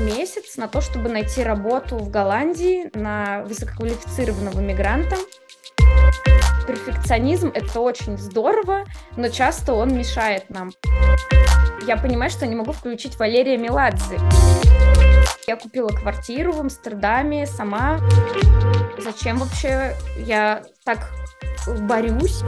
[0.00, 5.16] месяц на то, чтобы найти работу в Голландии на высококвалифицированного мигранта.
[6.66, 8.84] Перфекционизм— это очень здорово,
[9.16, 10.70] но часто он мешает нам.
[11.86, 14.18] Я понимаю, что не могу включить Валерия Меладзе.
[15.46, 18.00] Я купила квартиру в Амстердаме сама.
[18.98, 21.10] Зачем вообще я так
[21.80, 22.42] борюсь?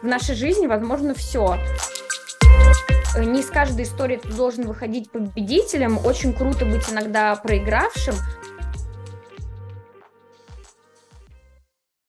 [0.00, 1.58] В нашей жизни возможно все.
[3.18, 5.98] Не из каждой истории ты должен выходить победителем.
[6.04, 8.14] Очень круто быть иногда проигравшим.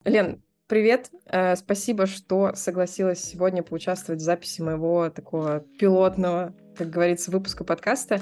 [0.05, 1.09] Лен, привет.
[1.25, 8.21] Э, спасибо, что согласилась сегодня поучаствовать в записи моего такого пилотного, как говорится, выпуска подкаста.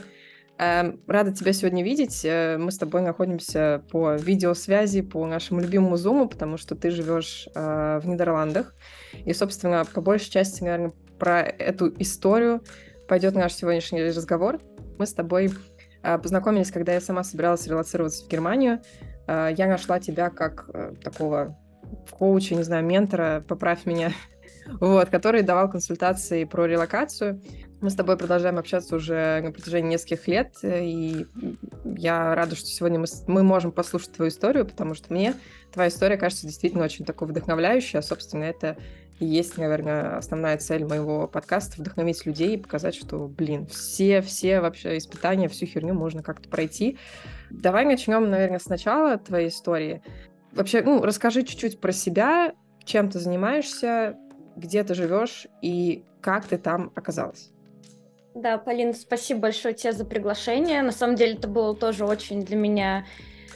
[0.58, 2.24] Эм, рада тебя сегодня видеть.
[2.24, 7.50] Э, мы с тобой находимся по видеосвязи, по нашему любимому Zoom, потому что ты живешь
[7.54, 8.74] э, в Нидерландах.
[9.26, 12.64] И, собственно, по большей части, наверное, про эту историю
[13.08, 14.60] пойдет наш сегодняшний разговор.
[14.98, 15.52] Мы с тобой
[16.04, 18.82] э, познакомились, когда я сама собиралась релацироваться в Германию.
[19.28, 20.68] Я нашла тебя как
[21.04, 21.56] такого
[22.12, 24.12] коуча, не знаю, ментора, поправь меня,
[24.80, 27.42] вот, который давал консультации про релокацию.
[27.82, 31.26] Мы с тобой продолжаем общаться уже на протяжении нескольких лет, и
[31.86, 35.34] я рада, что сегодня мы, мы можем послушать твою историю, потому что мне
[35.72, 38.76] твоя история кажется действительно очень такой вдохновляющей, а, собственно, это
[39.20, 44.62] и есть, наверное, основная цель моего подкаста— вдохновить людей и показать, что, блин, все, все
[44.62, 46.98] вообще испытания, всю херню можно как-то пройти.
[47.50, 50.02] Давай начнем, наверное, сначала твоей истории.
[50.54, 52.54] Вообще, ну, расскажи чуть-чуть про себя,
[52.86, 54.18] чем ты занимаешься,
[54.56, 57.52] где ты живешь и как ты там оказалась.
[58.36, 60.82] Да, Полина, спасибо большое тебе за приглашение.
[60.82, 63.06] На самом деле это было тоже очень для меня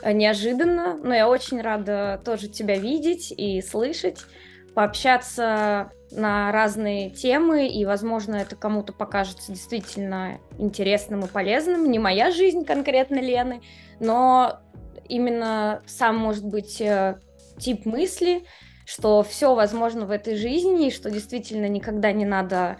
[0.02, 4.26] э, неожиданно, но я очень рада тоже тебя видеть и слышать,
[4.74, 11.90] пообщаться на разные темы, и, возможно, это кому-то покажется действительно интересным и полезным.
[11.90, 13.62] Не моя жизнь конкретно Лены,
[14.00, 14.60] но
[15.08, 17.20] именно сам, может быть, э,
[17.58, 18.46] тип мысли,
[18.86, 22.78] что все возможно в этой жизни, и что действительно никогда не надо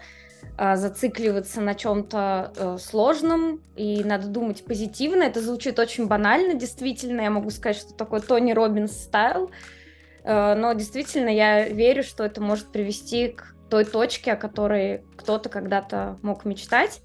[0.56, 5.24] а, зацикливаться на чем-то э, сложном, и надо думать позитивно.
[5.24, 7.22] Это звучит очень банально, действительно.
[7.22, 9.50] Я могу сказать, что такое Тони Робинс стайл.
[10.24, 15.48] Э, но действительно я верю, что это может привести к той точке, о которой кто-то
[15.48, 17.00] когда-то мог мечтать.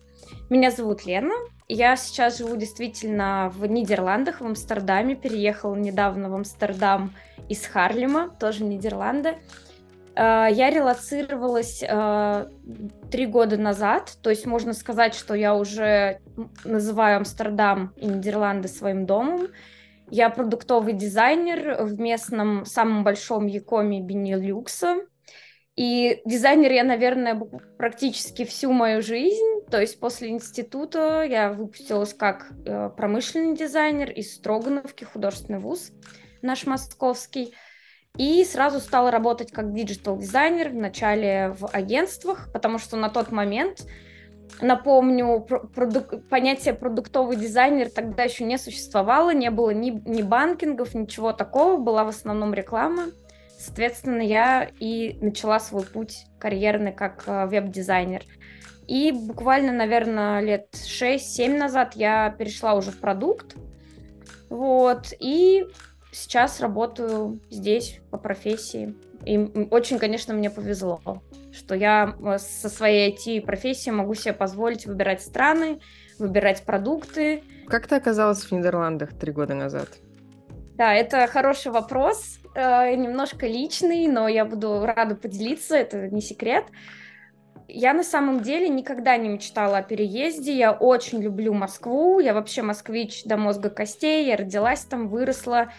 [0.49, 1.33] Меня зовут Лена.
[1.67, 5.15] Я сейчас живу действительно в Нидерландах, в Амстердаме.
[5.15, 7.13] Переехала недавно в Амстердам
[7.47, 9.37] из Харлема, тоже Нидерланды.
[10.15, 12.47] Э, я релацировалась э,
[13.11, 16.19] три года назад, то есть можно сказать, что я уже
[16.63, 19.47] называю Амстердам и Нидерланды своим домом.
[20.11, 25.01] Я продуктовый дизайнер в местном самом большом e-com е Бенилюкса.
[25.75, 27.39] И дизайнер я, наверное,
[27.77, 29.65] практически всю мою жизнь.
[29.69, 35.91] То есть после института я выпустилась как э, промышленный дизайнер из Строгановки, художественный вуз
[36.41, 37.53] наш московский.
[38.17, 43.85] И сразу стала работать как digital -дизайнер, вначале в агентствах, потому что на тот момент,
[44.61, 51.33] напомню, продук- понятие продуктовый дизайнер тогда еще не существовало, не было ни, ни банкингов, ничего
[51.33, 53.07] такого, была в основном реклама.
[53.59, 58.23] Соответственно, я и начала свой путь карьерный как э, веб-дизайнер.
[58.87, 63.55] И буквально, наверное, лет 6-7 назад я перешла уже в продукт.
[64.49, 65.67] Вот, и
[66.11, 68.95] сейчас работаю здесь по профессии.
[69.25, 69.37] И
[69.69, 71.01] очень, конечно, мне повезло,
[71.51, 75.79] что я э, со своей IT-профессией могу себе позволить выбирать страны,
[76.17, 77.43] выбирать продукты.
[77.67, 79.89] Как ты оказалась в Нидерландах три года назад?
[80.75, 86.65] Да, это хороший вопрос, э, немножко личный, но я буду рада поделиться, это не секрет.
[87.71, 90.57] Я на самом деле никогда не мечтала о переезде.
[90.57, 92.19] Я очень люблю Москву.
[92.19, 94.25] Я вообще москвич до мозга костей.
[94.25, 95.71] Я родилась там, выросла.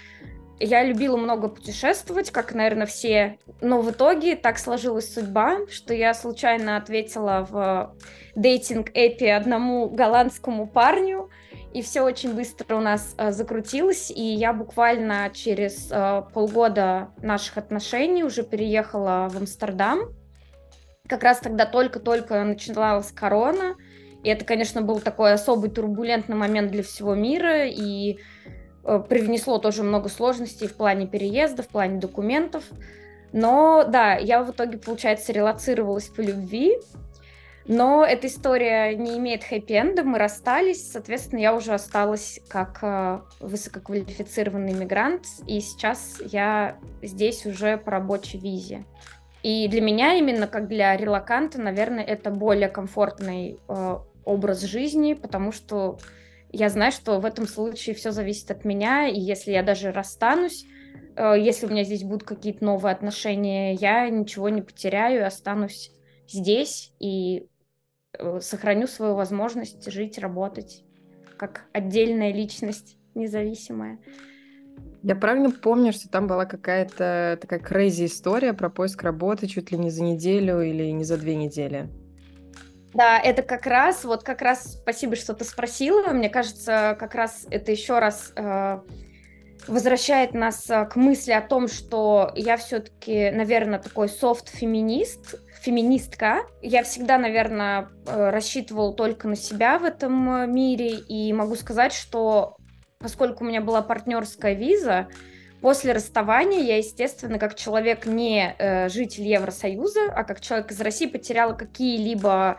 [0.63, 3.39] Я любила много путешествовать, как, наверное, все.
[3.63, 7.97] Но в итоге так сложилась судьба, что я случайно ответила в
[8.37, 11.31] дейтинг-эпе одному голландскому парню,
[11.73, 17.57] и все очень быстро у нас э, закрутилось, и я буквально через э, полгода наших
[17.57, 20.01] отношений уже переехала в Амстердам.
[21.09, 23.77] Как раз тогда только-только начиналась корона,
[24.23, 28.19] и это, конечно, был такой особый турбулентный момент для всего мира, и
[28.99, 32.65] привнесло тоже много сложностей в плане переезда, в плане документов.
[33.33, 36.79] Но да, я в итоге, получается, релацировалась по любви,
[37.67, 44.73] но эта история не имеет хэппи-энда, мы расстались, соответственно, я уже осталась как э, высококвалифицированный
[44.73, 48.85] мигрант, и сейчас я здесь уже по рабочей визе.
[49.43, 55.53] И для меня именно как для релаканта, наверное, это более комфортный э, образ жизни, потому
[55.53, 55.99] что
[56.53, 60.67] я знаю, что в этом случае все зависит от меня, и если я даже расстанусь,
[61.17, 65.93] э, если у меня здесь будут какие-то новые отношения, я ничего не потеряю, останусь
[66.29, 67.49] здесь и
[68.19, 70.85] э, сохраню свою возможность жить, работать
[71.37, 73.99] как отдельная личность независимая.
[75.03, 79.79] Я правильно помню, что там была какая-то такая crazy история про поиск работы чуть ли
[79.79, 81.89] не за неделю или не за две недели?
[82.95, 86.09] Да, это как раз, вот как раз, спасибо, что ты спросила.
[86.09, 88.81] Мне кажется, как раз это еще раз э,
[89.69, 96.47] возвращает нас э, к мысли о том, что я все-таки, наверное, такой софт-феминист, феминистка.
[96.63, 101.93] Я всегда, наверное, э, рассчитывала только на себя в этом э, мире, и могу сказать,
[101.93, 102.57] что
[102.99, 105.09] поскольку у меня была партнерская виза,
[105.61, 111.07] После расставания я, естественно, как человек не э, житель Евросоюза, а как человек из России
[111.07, 112.59] потеряла какие-либо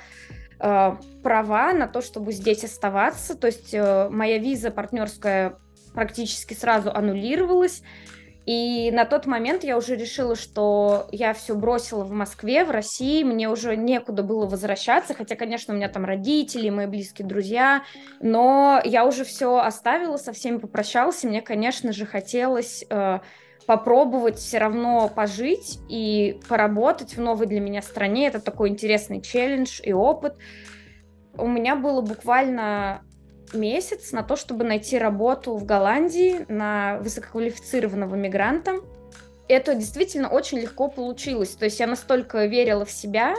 [0.59, 3.35] э, права на то, чтобы здесь оставаться.
[3.35, 5.57] То есть э, моя виза партнерская
[5.95, 7.81] практически сразу аннулировалась.
[8.45, 13.23] И на тот момент я уже решила, что я все бросила в Москве, в России,
[13.23, 17.83] мне уже некуда было возвращаться, хотя, конечно, у меня там родители, мои близкие друзья,
[18.19, 23.19] но я уже все оставила, со всеми попрощалась, и мне, конечно же, хотелось э,
[23.67, 28.27] попробовать все равно пожить и поработать в новой для меня стране.
[28.27, 30.35] Это такой интересный челлендж и опыт.
[31.37, 33.03] У меня было буквально
[33.53, 38.75] месяц на то, чтобы найти работу в Голландии на высококвалифицированного мигранта.
[39.47, 41.49] Это действительно очень легко получилось.
[41.49, 43.35] То есть я настолько верила в себя,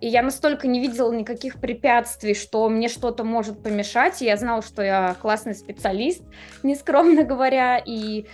[0.00, 4.22] и я настолько не видела никаких препятствий, что мне что-то может помешать.
[4.22, 6.22] И я знала, что я классный специалист,
[6.62, 7.78] нескромно говоря.
[7.78, 8.26] И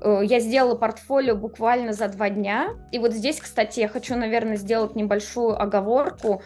[0.00, 2.70] э, я сделала портфолио буквально за два дня.
[2.90, 6.42] И вот здесь, кстати, я хочу, наверное, сделать небольшую оговорку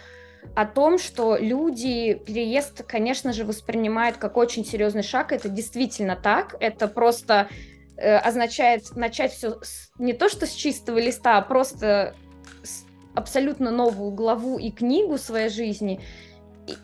[0.54, 5.32] о том, что люди переезд, конечно же, воспринимают как очень серьезный шаг.
[5.32, 6.56] Это действительно так.
[6.60, 7.48] Это просто
[7.96, 12.14] э, означает начать все с, не то что с чистого листа, а просто
[12.62, 12.84] с
[13.14, 16.00] абсолютно новую главу и книгу своей жизни.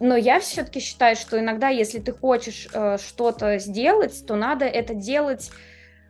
[0.00, 4.94] Но я все-таки считаю, что иногда, если ты хочешь э, что-то сделать, то надо это
[4.94, 5.50] делать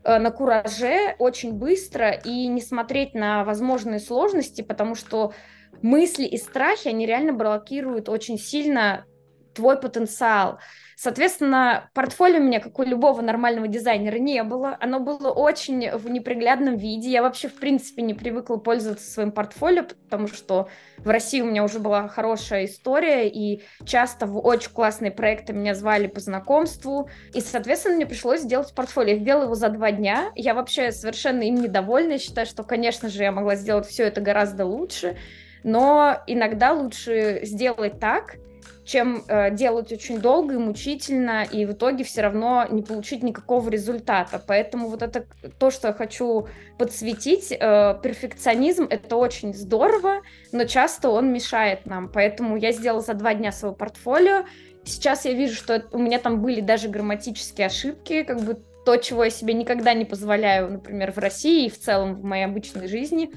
[0.05, 5.33] э, на кураже очень быстро и не смотреть на возможные сложности, потому что
[5.81, 9.07] мысли и страхи, они реально блокируют очень сильно
[9.55, 10.59] твой потенциал.
[10.97, 14.77] Соответственно, портфолио у меня, как у любого нормального дизайнера, не было.
[14.81, 17.11] Оно было очень в неприглядном виде.
[17.11, 21.65] Я вообще, в принципе, не привыкла пользоваться своим портфолио, потому что в России у меня
[21.65, 27.11] уже была хорошая история, и часто в очень классные проекты меня звали по знакомству.
[27.35, 29.15] И, соответственно, мне пришлось сделать портфолио.
[29.15, 30.31] Я сделала его за два дня.
[30.37, 32.13] Я вообще совершенно им недовольна.
[32.13, 35.17] Я считаю, что, конечно же, я могла сделать все это гораздо лучше
[35.65, 38.37] но иногда лучше сделать так,
[38.85, 43.69] чем э, делать очень долго и мучительно, и в итоге все равно не получить никакого
[43.69, 44.43] результата.
[44.45, 45.25] Поэтому вот это
[45.59, 46.49] то, что я хочу
[46.79, 47.53] подсветить.
[47.53, 52.09] Э, перфекционизм— это очень здорово, но часто он мешает нам.
[52.09, 54.47] Поэтому я сделала за два дня свое портфолио.
[54.85, 59.23] Сейчас я вижу, что у меня там были даже грамматические ошибки, как бы то, чего
[59.23, 63.31] я себе никогда не позволяю, например, в России и в целом в моей обычной жизни.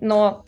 [0.00, 0.44] Но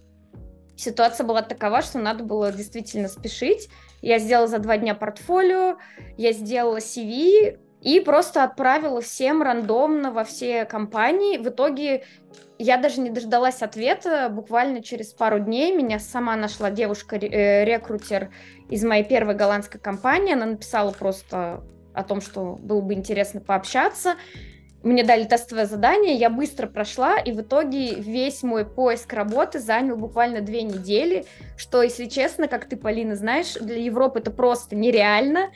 [0.83, 3.69] ситуация была такова, что надо было действительно спешить.
[4.01, 5.77] Я сделала за два дня портфолио,
[6.17, 11.39] я сделала CV и просто отправила всем рандомно во все компании.
[11.39, 12.05] В итоге
[12.59, 14.29] я даже не дождалась ответа.
[14.29, 18.31] Буквально через пару дней меня сама нашла девушка-рекрутер
[18.71, 20.35] из моей первой голландской компании.
[20.35, 21.65] Она написала просто
[21.95, 24.15] о том, что было бы интересно пообщаться.
[24.83, 29.97] Мне дали тестовое задание, я быстро прошла, и в итоге весь мой поиск работы занял
[29.97, 31.25] буквально две недели,
[31.57, 35.51] что, если честно, как ты, Полина, знаешь, для Европы это просто нереально.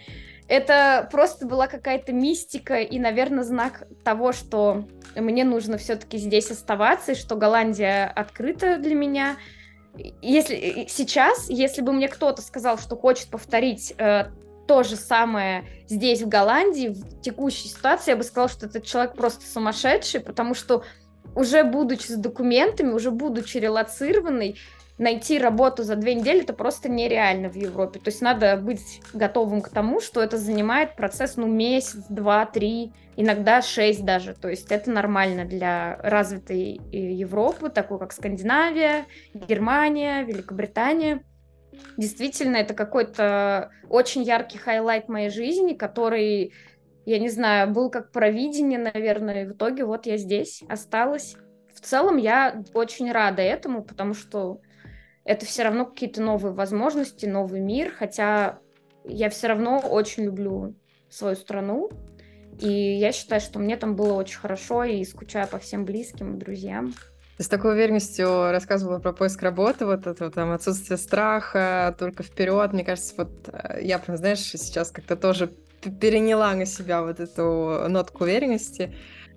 [0.48, 4.84] Это просто была какая-то мистика и, наверное, знак того, что
[5.16, 9.36] мне нужно все-таки здесь оставаться, и что Голландия открыта для меня.
[10.22, 14.26] Если сейчас, если бы мне кто-то сказал, что хочет повторить э,
[14.66, 19.14] то же самое здесь, в Голландии, в текущей ситуации, я бы сказала, что этот человек
[19.14, 20.82] просто сумасшедший, потому что
[21.34, 24.56] уже будучи с документами, уже будучи релацированной,
[24.98, 28.00] найти работу за две недели это просто нереально в Европе.
[28.00, 32.92] То есть надо быть готовым к тому, что это занимает процесс, ну, месяц, два, три,
[33.16, 34.34] иногда шесть даже.
[34.34, 39.04] То есть это нормально для развитой э, Европы, такой как Скандинавия,
[39.34, 41.22] Германия, Великобритания
[41.96, 46.52] действительно это какой-то очень яркий highlight моей жизни, который,
[47.04, 51.36] я не знаю, был как провидение, наверное, и в итоге вот я здесь осталась.
[51.74, 54.60] В целом я очень рада этому, потому что
[55.24, 58.60] это все равно какие-то новые возможности, новый мир, хотя
[59.04, 60.74] я все равно очень люблю
[61.08, 61.90] свою страну.
[62.60, 66.38] И я считаю, что мне там было очень хорошо, и скучаю по всем близким и
[66.38, 66.94] друзьям.
[67.36, 72.72] Ты с такой уверенностью рассказывала про поиск работы, вот это там отсутствие страха, только вперед.
[72.72, 75.52] Мне кажется, вот э, я прям, знаешь, сейчас как-то тоже
[76.00, 78.94] переняла на себя вот эту нотку уверенности.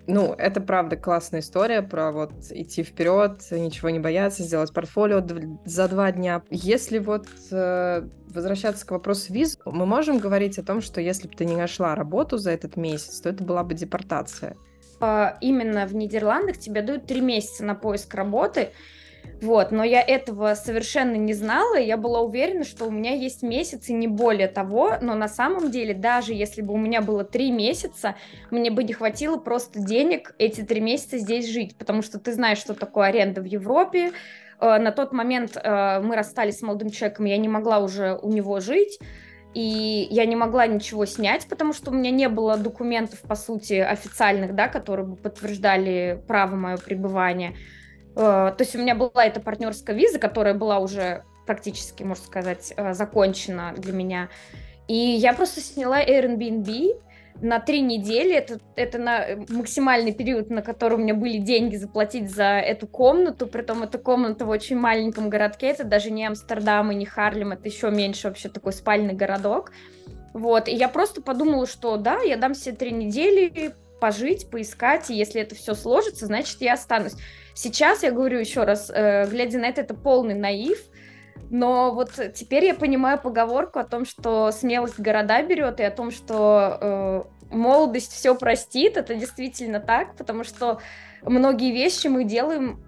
[0.07, 5.23] Ну, это правда классная история про вот идти вперед, ничего не бояться, сделать портфолио
[5.65, 6.41] за два дня.
[6.49, 11.35] Если вот э, возвращаться к вопросу виз, мы можем говорить о том, что если бы
[11.35, 14.55] ты не нашла работу за этот месяц, то это была бы депортация.
[14.99, 18.69] А, именно в Нидерландах тебе дают три месяца на поиск работы,
[19.41, 23.87] вот, но я этого совершенно не знала, я была уверена, что у меня есть месяц
[23.87, 27.51] и не более того, но на самом деле, даже если бы у меня было три
[27.51, 28.15] месяца,
[28.51, 32.57] мне бы не хватило просто денег эти три месяца здесь жить, потому что ты знаешь,
[32.57, 34.11] что такое аренда в Европе,
[34.59, 38.29] э, на тот момент э, мы расстались с молодым человеком, я не могла уже у
[38.29, 38.99] него жить,
[39.53, 43.73] и я не могла ничего снять, потому что у меня не было документов, по сути,
[43.73, 47.55] официальных, да, которые бы подтверждали право мое пребывание.
[48.15, 52.73] Э, то есть у меня была эта партнерская виза, которая была уже практически, можно сказать,
[52.77, 54.29] э, закончена для меня.
[54.87, 56.99] И я просто сняла Airbnb
[57.41, 58.33] на три недели.
[58.33, 63.47] Это, это на максимальный период, на который у меня были деньги заплатить за эту комнату.
[63.47, 65.67] Притом эта комната в очень маленьком городке.
[65.67, 69.71] Это даже не Амстердам и не Харлем, это еще меньше вообще такой спальный городок.
[70.33, 75.15] Вот, и я просто подумала, что да, я дам себе три недели пожить, поискать, и
[75.15, 77.13] если это все сложится, значит, я останусь.
[77.53, 80.79] Сейчас, я говорю еще раз, э, глядя на это, это полный наив,
[81.49, 86.11] но вот теперь я понимаю поговорку о том, что смелость города берет, и о том,
[86.11, 87.23] что э,
[87.55, 88.97] молодость все простит.
[88.97, 90.79] Это действительно так, потому что
[91.23, 92.83] многие вещи мы делаем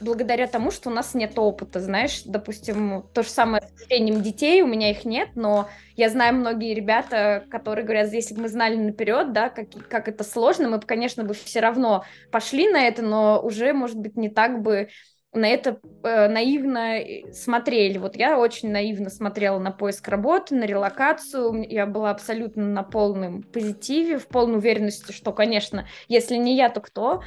[0.00, 4.62] благодаря тому, что у нас нет опыта, знаешь, допустим, то же самое с рождением детей,
[4.62, 8.76] у меня их нет, но я знаю многие ребята, которые говорят, если бы мы знали
[8.76, 13.02] наперед, да, как, как это сложно, мы бы, конечно, бы все равно пошли на это,
[13.02, 14.88] но уже, может быть, не так бы
[15.32, 16.98] на это э, наивно
[17.32, 17.98] смотрели.
[17.98, 21.66] Вот я очень наивно смотрела на поиск работы, на релокацию.
[21.68, 26.80] Я была абсолютно на полном позитиве, в полной уверенности, что, конечно, если не я, то
[26.80, 27.22] кто?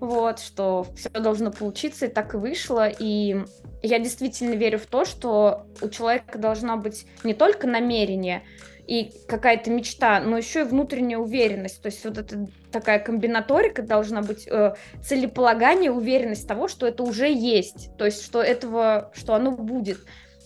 [0.00, 2.88] вот, что все должно получиться, и так и вышло.
[2.88, 3.36] И
[3.82, 8.42] я действительно верю в то, что у человека должна быть не только намерение
[8.90, 11.80] и какая-то мечта, но еще и внутренняя уверенность.
[11.80, 17.32] То есть вот эта такая комбинаторика должна быть э, целеполагание, уверенность того, что это уже
[17.32, 19.98] есть, то есть что этого, что оно будет.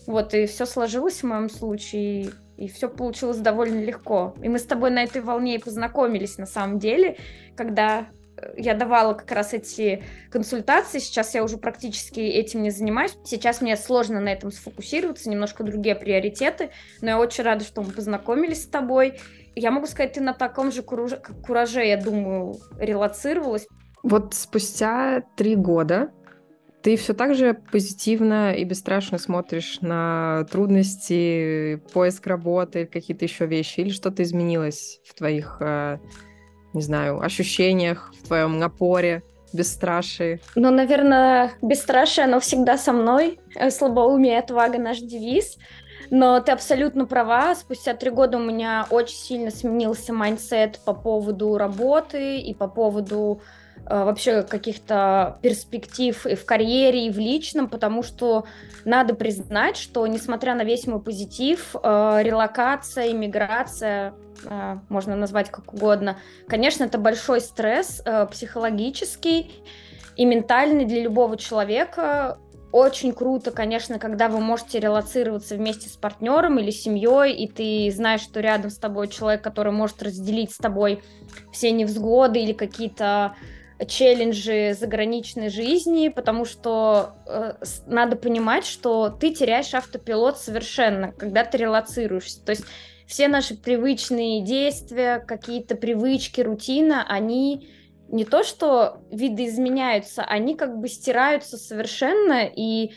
[0.06, 4.34] Вот, и все сложилось в моем случае, и все получилось довольно легко.
[4.42, 7.16] И мы с тобой на этой волне и познакомились на самом деле,
[7.56, 8.08] когда
[8.56, 13.16] я давала как раз эти консультации, сейчас я уже практически этим не занимаюсь.
[13.24, 17.92] Сейчас мне сложно на этом сфокусироваться, немножко другие приоритеты, но я очень рада, что мы
[17.92, 19.20] познакомились с тобой.
[19.54, 23.66] Я могу сказать, ты на таком же кураже, я думаю, релацировалась.
[24.02, 26.10] Вот спустя три года
[26.84, 33.80] ты все так же позитивно и бесстрашно смотришь на трудности, поиск работы, какие-то еще вещи,
[33.80, 35.96] или что-то изменилось в твоих э,
[36.74, 40.40] не знаю, ощущениях, в твоем напоре, бесстрашии?
[40.56, 43.38] Ну, наверное, бесстрашие, оно всегда со мной.
[43.54, 45.56] Э, слабоумие, отвага наш девиз.
[46.10, 47.54] Но ты абсолютно права.
[47.54, 53.40] Спустя три года у меня очень сильно сменился mindset по поводу работы и по поводу
[53.88, 58.44] вообще каких-то перспектив и в карьере, и в личном, потому что
[58.84, 64.14] надо признать, что несмотря на весь мой позитив, э, релокация, иммиграция,
[64.44, 69.52] э, можно назвать как угодно, конечно, это большой стресс психологический
[70.16, 72.38] и ментальный для любого человека.
[72.72, 78.22] Очень круто, конечно, когда вы можете релацироваться вместе с партнером или семьей, и ты знаешь,
[78.22, 81.00] что рядом с тобой человек, который может разделить с тобой
[81.52, 83.36] все невзгоды или какие-то
[83.86, 87.54] челленджи заграничной жизни, потому что э,
[87.86, 92.44] надо понимать, что ты теряешь автопилот совершенно, когда ты релацируешься.
[92.44, 92.64] То есть
[93.06, 97.68] все наши привычные действия, какие-то привычки, рутина, они
[98.08, 102.92] не то что видоизменяются, они как бы стираются совершенно, и,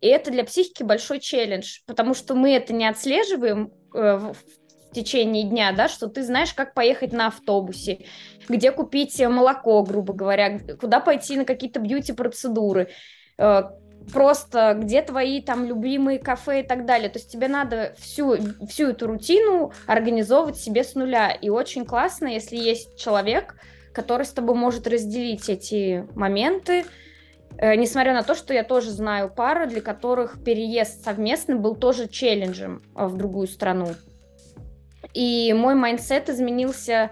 [0.00, 4.36] и это для психики большой челлендж, потому что мы это не отслеживаем э, в
[4.92, 8.04] в течение дня, да, что ты знаешь, как поехать на автобусе,
[8.46, 12.88] где купить молоко, грубо говоря, куда пойти на какие-то бьюти-процедуры,
[13.38, 13.62] э,
[14.12, 17.08] просто где твои там любимые кафе и так далее.
[17.08, 18.36] То есть тебе надо всю,
[18.68, 21.30] всю эту рутину организовывать себе с нуля.
[21.30, 23.54] И очень классно, если есть человек,
[23.94, 26.84] который с тобой может разделить эти моменты,
[27.56, 32.08] э, несмотря на то, что я тоже знаю пары, для которых переезд совместный был тоже
[32.08, 33.88] челленджем э, в другую страну.
[35.14, 37.10] И мой mindset изменился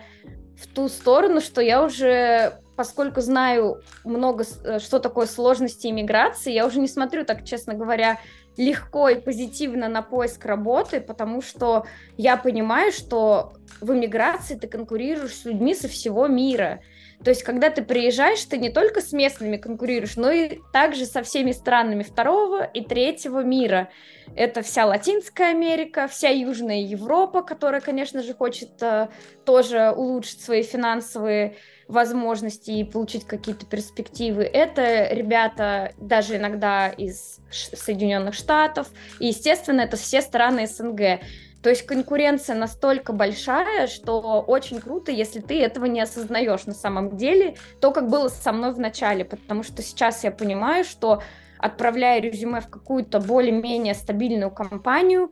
[0.61, 6.67] в ту сторону, что я уже, поскольку знаю много, э, что такое сложности иммиграции, я
[6.67, 8.19] уже не смотрю так, честно говоря,
[8.57, 15.35] легко и позитивно на поиск работы, потому что я понимаю, что в иммиграции ты конкурируешь
[15.35, 16.81] с людьми со всего мира.
[17.25, 21.23] То есть, когда ты приезжаешь, ты не только с местными конкурируешь, но и также со
[21.23, 23.91] всеми странами второго и третьего мира.
[24.35, 29.09] Это вся Латинская Америка, вся Южная Европа, которая, конечно же, хочет э,
[29.45, 31.57] тоже улучшить свои финансовые
[31.89, 34.45] возможности и получить какие-то перспективы.
[34.45, 38.89] Это ребята даже иногда из Соединенных Штатов.
[39.19, 41.21] И, естественно, это все страны СНГ.
[41.63, 47.17] То есть конкуренция настолько большая, что очень круто, если ты этого не осознаешь на самом
[47.17, 51.23] деле, то, как было со мной в начале, потому что сейчас я понимаю, что
[51.59, 55.31] отправляя резюме в какую-то более-менее стабильную компанию,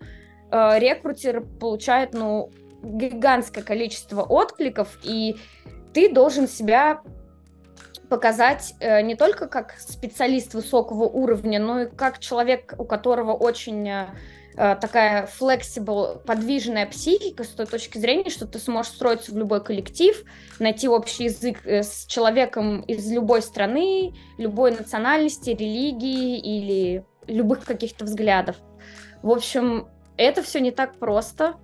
[0.51, 2.51] э, рекрутер получает, ну,
[2.83, 5.37] гигантское количество откликов, и
[5.95, 7.01] ты должен себя
[8.11, 13.89] показать э, не только как специалист высокого уровня, но и как человек, у которого очень
[13.89, 14.07] э,
[14.59, 20.21] такая flexible, подвижная психика с той точки зрения, что ты сможешь строиться в любой коллектив,
[20.59, 28.05] найти общий язык э, с человеком из любой страны, любой национальности, религии или любых каких-то
[28.05, 28.57] взглядов.
[29.23, 29.87] В общем,
[30.17, 31.55] это все не так просто.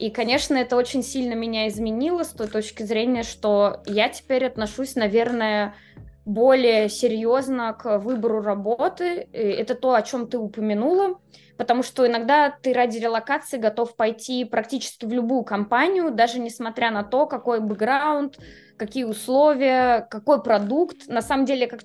[0.00, 4.96] И, конечно, это очень сильно меня изменило с той точки зрения, что я теперь отношусь,
[4.96, 5.76] наверное,
[6.24, 9.28] более серьезно к выбору работы.
[9.32, 11.18] Это то, о чем ты упомянула
[11.62, 17.04] потому что иногда ты ради релокации готов пойти практически в любую компанию, даже несмотря на
[17.04, 18.38] то, какой бэкграунд,
[18.76, 21.06] какие условия, какой продукт.
[21.06, 21.80] На самом деле, как,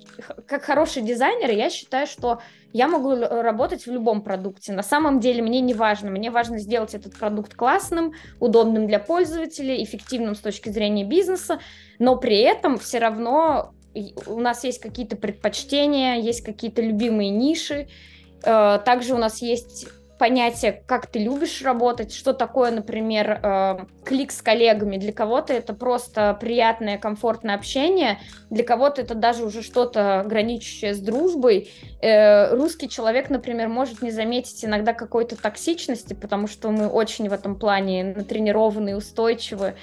[0.48, 2.42] как хороший дизайнер, я считаю, что
[2.74, 4.74] я могу работать в любом продукте.
[4.74, 6.10] На самом деле мне не важно.
[6.10, 11.60] Мне важно сделать этот продукт классным, удобным для пользователей, эффективным с точки зрения бизнеса,
[12.00, 13.74] но при этом все равно
[14.26, 17.88] у нас есть какие-то предпочтения, есть какие-то любимые ниши,
[18.44, 24.32] Э, также у нас есть понятие, как ты любишь работать, что такое, например, э, клик
[24.32, 24.98] с коллегами.
[24.98, 31.00] Для кого-то это просто приятное, комфортное общение, для кого-то это даже уже что-то граничащее с
[31.00, 31.70] дружбой.
[32.02, 37.34] Э, русский человек, например, может не заметить иногда какой-то токсичности, потому что мы очень в
[37.34, 39.76] этом плане натренированы и устойчивы.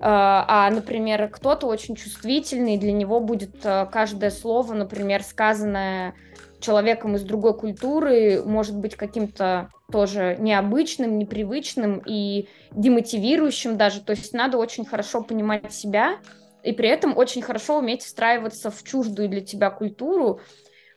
[0.00, 6.14] А, например, кто-то очень чувствительный, для него будет каждое слово, например, сказанное
[6.60, 14.00] человеком из другой культуры может быть каким-то тоже необычным, непривычным и демотивирующим даже.
[14.00, 16.18] То есть надо очень хорошо понимать себя
[16.62, 20.40] и при этом очень хорошо уметь встраиваться в чуждую для тебя культуру.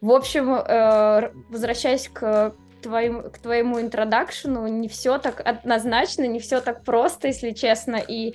[0.02, 6.60] В общем, э, возвращаясь к твоим, к твоему интродакшену, не все так однозначно, не все
[6.60, 8.34] так просто, если честно, и э,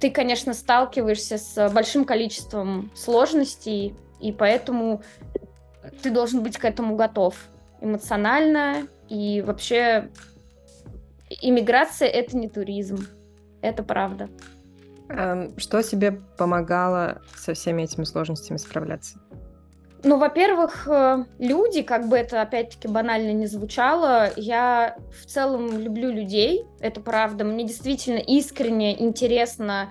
[0.00, 5.02] ты, конечно, сталкиваешься с большим количеством сложностей, и поэтому
[6.02, 7.34] ты должен быть к этому готов
[7.80, 8.86] эмоционально.
[9.08, 10.10] И вообще
[11.42, 13.06] иммиграция— это не туризм.
[13.60, 14.28] Это правда.
[15.56, 19.18] Что тебе помогало со всеми этими сложностями справляться?
[20.04, 26.10] Ну, во-первых, э, люди, как бы это опять-таки банально не звучало, я в целом люблю
[26.10, 27.44] людей, это правда.
[27.44, 29.90] Мне действительно искренне интересно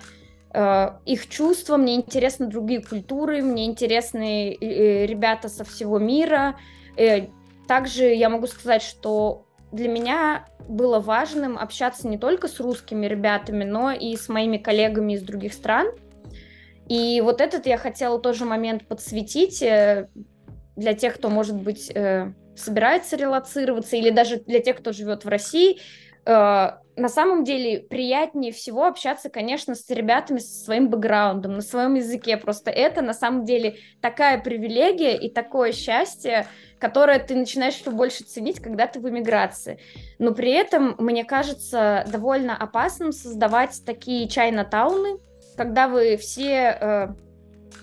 [0.53, 6.57] Э, их чувства, мне интересны другие культуры, мне интересны э, ребята со всего мира.
[6.95, 7.27] Э,
[7.67, 13.65] также я могу сказать, что для меня было важным общаться не только с русскими ребятами,
[13.65, 15.87] но и с моими коллегами из других стран.
[16.89, 21.91] И вот этот я хотела тоже момент подсветить для тех, кто, может быть,
[22.55, 25.79] собирается релацироваться, или даже для тех, кто живет в России,
[26.27, 31.93] Э, на самом деле приятнее всего общаться, конечно, с ребятами со своим бэкграундом, на своем
[31.93, 32.35] языке.
[32.35, 36.47] Просто это на самом деле такая привилегия и такое счастье,
[36.79, 39.79] которое ты начинаешь все больше ценить, когда ты в эмиграции.
[40.19, 45.19] Но при этом, мне кажется, довольно опасным создавать такие чайно-тауны,
[45.57, 47.07] когда вы все э,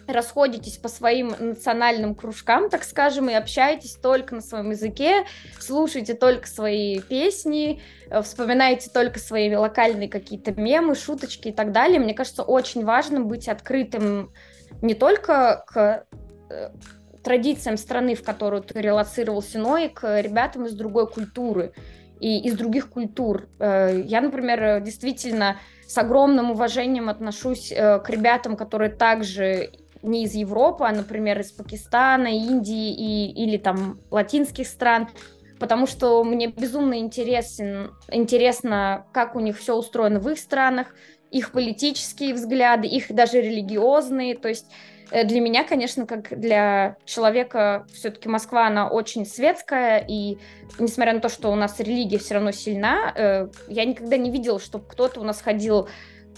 [0.06, 5.24] расходитесь по своим национальным кружкам, так скажем, и общаетесь только на своем языке,
[5.58, 11.98] слушаете только свои песни, э, вспоминаете только свои локальные какие-то мемы, шуточки и так далее.
[11.98, 14.32] Мне кажется, очень важно быть открытым
[14.80, 16.06] не только к
[16.50, 16.70] э,
[17.22, 21.72] традициям страны, в которую ты релацировался, но и к ребятам из другой культуры
[22.24, 23.48] и из других культур.
[23.58, 29.70] Э, я, например, действительно с огромным уважением отношусь к ребятам, которые также
[30.04, 35.08] не из Европы, а, например, из Пакистана, Индии и, или там латинских стран.
[35.58, 40.88] потому что мне безумно интересен, интересно, как у них все устроено в их странах,
[41.30, 47.86] их политические взгляды, их даже религиозные, то есть э, для меня, конечно, как для человека,
[47.92, 50.38] все-таки Москва, она очень светская, и
[50.78, 54.58] несмотря на то, что у нас религия все равно сильна, э, я никогда не видела,
[54.58, 55.88] чтобы кто-то у нас ходил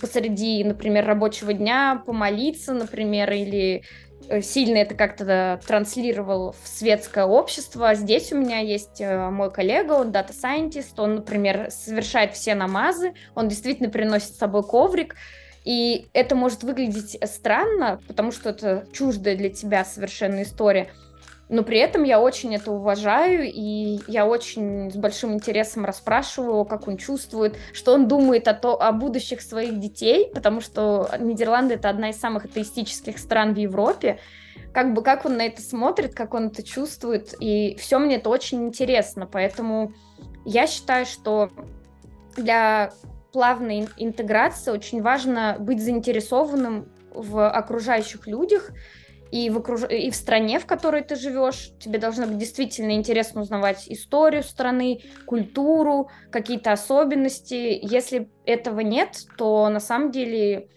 [0.00, 3.82] посреди, например, рабочего дня помолиться, например, или
[4.28, 7.94] Э, сильно это как-то транслировал в светское общество.
[7.94, 13.14] Здесь у меня есть э, мой коллега, он data scientist, он, например, совершает все намазы,
[13.34, 15.14] он действительно приносит с собой коврик,
[15.66, 20.88] и это может выглядеть странно, потому что это чуждая для тебя совершенно история,
[21.48, 26.86] но при этом я очень это уважаю, и я очень с большим интересом расспрашиваю, как
[26.86, 31.88] он чувствует, что он думает о, то, о будущих своих детей, потому что Нидерланды— это
[31.88, 34.20] одна из самых атеистических стран в Европе,
[34.72, 38.28] как бы как он на это смотрит, как он это чувствует, и все мне это
[38.28, 39.92] очень интересно, поэтому
[40.44, 41.50] я считаю, что
[42.36, 42.92] для
[43.36, 48.70] плавной интеграции очень важно быть заинтересованным в окружающих людях,
[49.30, 49.82] и в, окруж...
[49.90, 55.02] и в стране, в которой ты живешь, тебе должно быть действительно интересно узнавать историю страны,
[55.26, 57.78] культуру, какие-то особенности.
[57.82, 60.70] Если этого нет, то на самом деле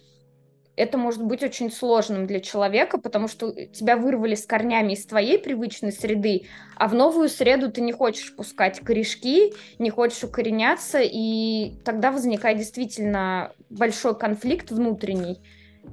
[0.80, 5.38] это может быть очень сложным для человека, потому что тебя вырвали с корнями из твоей
[5.38, 11.74] привычной среды, а в новую среду ты не хочешь пускать корешки, не хочешь укореняться, и
[11.84, 15.40] тогда возникает действительно большой конфликт внутренний.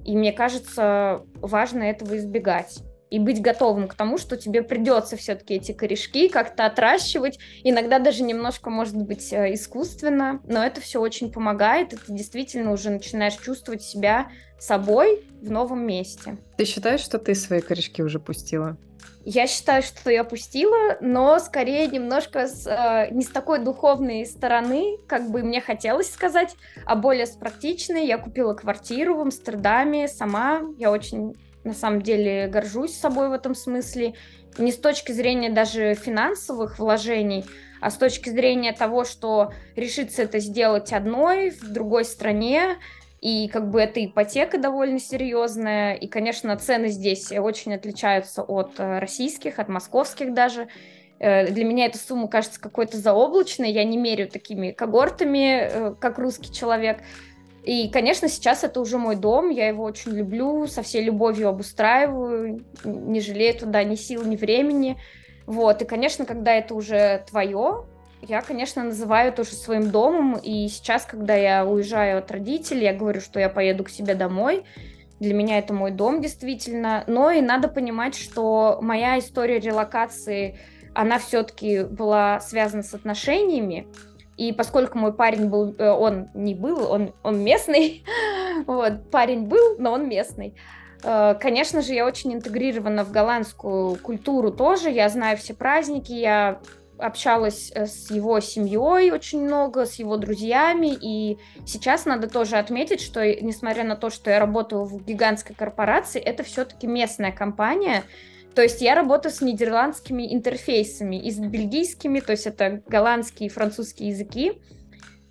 [0.06, 5.56] И мне кажется, важно этого избегать и быть готовым к тому, что тебе придется все-таки
[5.56, 11.32] эти корешки как-то отращивать, иногда даже немножко, может быть, э, искусственно, но это все очень
[11.32, 16.38] помогает, и ты действительно уже начинаешь чувствовать себя собой в новом месте.
[16.58, 18.78] Ты считаешь, что ты свои корешки уже пустила?
[19.30, 24.98] Я считаю, что я пустила, но скорее немножко с, э, не с такой духовной стороны,
[25.06, 28.08] как бы мне хотелось сказать, а более с практичной.
[28.08, 30.62] Я купила квартиру в Амстердаме сама.
[30.78, 31.36] Я очень,
[31.68, 34.14] на самом деле, горжусь собой в этом смысле.
[34.58, 37.46] Не с точки зрения даже финансовых вложений,
[37.80, 42.78] а с точки зрения того, что решиться это сделать одной в другой стране,
[43.22, 49.00] и как бы эта ипотека довольно серьезная, и, конечно, цены здесь очень отличаются от э,
[49.00, 50.68] российских, от московских даже.
[51.20, 56.20] Э, для меня эта сумма кажется какой-то заоблачной, я не меряю такими когортами, э, как
[56.20, 57.00] русский человек.
[57.68, 62.64] И, конечно, сейчас это уже мой дом, я его очень люблю, со всей любовью обустраиваю,
[62.86, 64.96] не жалею туда ни сил, ни времени.
[65.46, 67.84] Вот, и, конечно, когда это уже твое,
[68.22, 73.20] я, конечно, называю тоже своим домом, и сейчас, когда я уезжаю от родителей, я говорю,
[73.20, 74.64] что я поеду к себе домой,
[75.20, 80.58] для меня это мой дом, действительно, но и надо понимать, что моя история релокации,
[80.96, 83.88] она все-таки была связана с отношениями,
[84.38, 88.06] и поскольку мой парень был, э, он не был, он, он местный,
[88.68, 90.56] вот, парень был, но он местный,
[91.04, 94.90] э, Конечно же, я очень интегрирована в голландскую культуру тоже.
[94.92, 96.60] Я знаю все праздники, я
[97.00, 103.02] общалась э, с его семьей очень много, с его друзьями, и сейчас надо тоже отметить,
[103.02, 108.04] что несмотря на то, что я работаю в гигантской корпорации, это все-таки местная компания,
[108.58, 113.52] то есть я работаю с нидерландскими интерфейсами и с бельгийскими, то есть это голландские и
[113.52, 114.60] французские языки,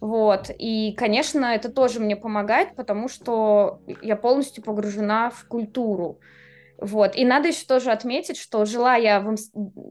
[0.01, 6.21] вот, и, конечно, это тоже мне помогает, потому что я полностью погружена в культуру.
[6.79, 7.17] Вот.
[7.17, 9.35] И надо еще тоже отметить, что жила я в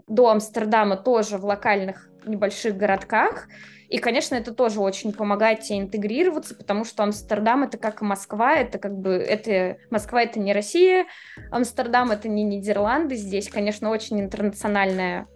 [0.08, 3.50] до Амстердама тоже в локальных небольших городках.
[3.90, 8.80] И, конечно, это тоже очень помогает тебе интегрироваться, потому что Амстердам это как Москва, это
[8.80, 11.06] как бы это Москва это не Россия,
[11.52, 13.16] Амстердам это не Нидерланды.
[13.16, 15.28] Здесь, конечно, очень интернациональная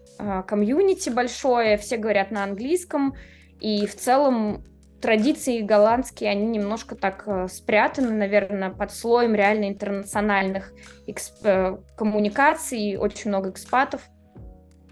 [0.47, 3.15] комьюнити большое, все говорят на английском,
[3.61, 4.65] и в целом
[5.01, 10.73] традиции голландские, они немножко так э, спрятаны, наверное, под слоем реально интернациональных
[11.07, 14.01] эксп- э, коммуникаций, очень много экспатов.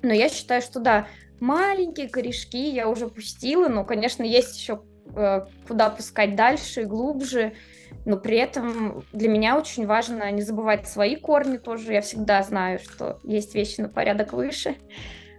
[0.01, 1.07] Но я считаю, что да,
[1.39, 4.81] маленькие корешки я уже пустила, но, конечно, есть еще
[5.15, 7.53] э, куда пускать дальше и глубже,
[8.05, 11.93] но при этом для меня очень важно не забывать свои корни тоже.
[11.93, 14.75] Я всегда знаю, что есть вещи на порядок выше.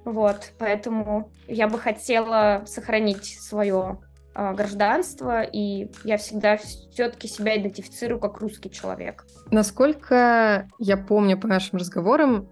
[0.04, 3.98] Вот, поэтому я бы хотела сохранить свое
[4.34, 9.26] а, гражданство, и я всегда все-таки себя идентифицирую как русский человек.
[9.50, 12.48] Насколько я помню по нашим разговорам,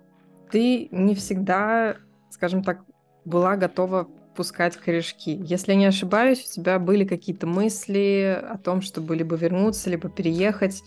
[0.51, 1.97] ты не всегда,
[2.31, 2.81] скажем так,
[3.27, 5.31] была готова пускать корешки.
[5.31, 10.09] Если я не ошибаюсь, у тебя были какие-то мысли о том, чтобы либо вернуться, либо
[10.09, 10.83] переехать.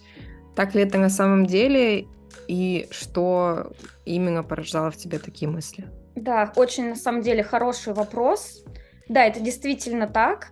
[0.55, 2.07] Так ли это на самом деле?
[2.47, 3.73] И что
[4.05, 5.85] именно порождало в тебе такие мысли?
[6.15, 8.63] Да, очень на самом деле хороший вопрос.
[9.07, 10.49] Да, это действительно так.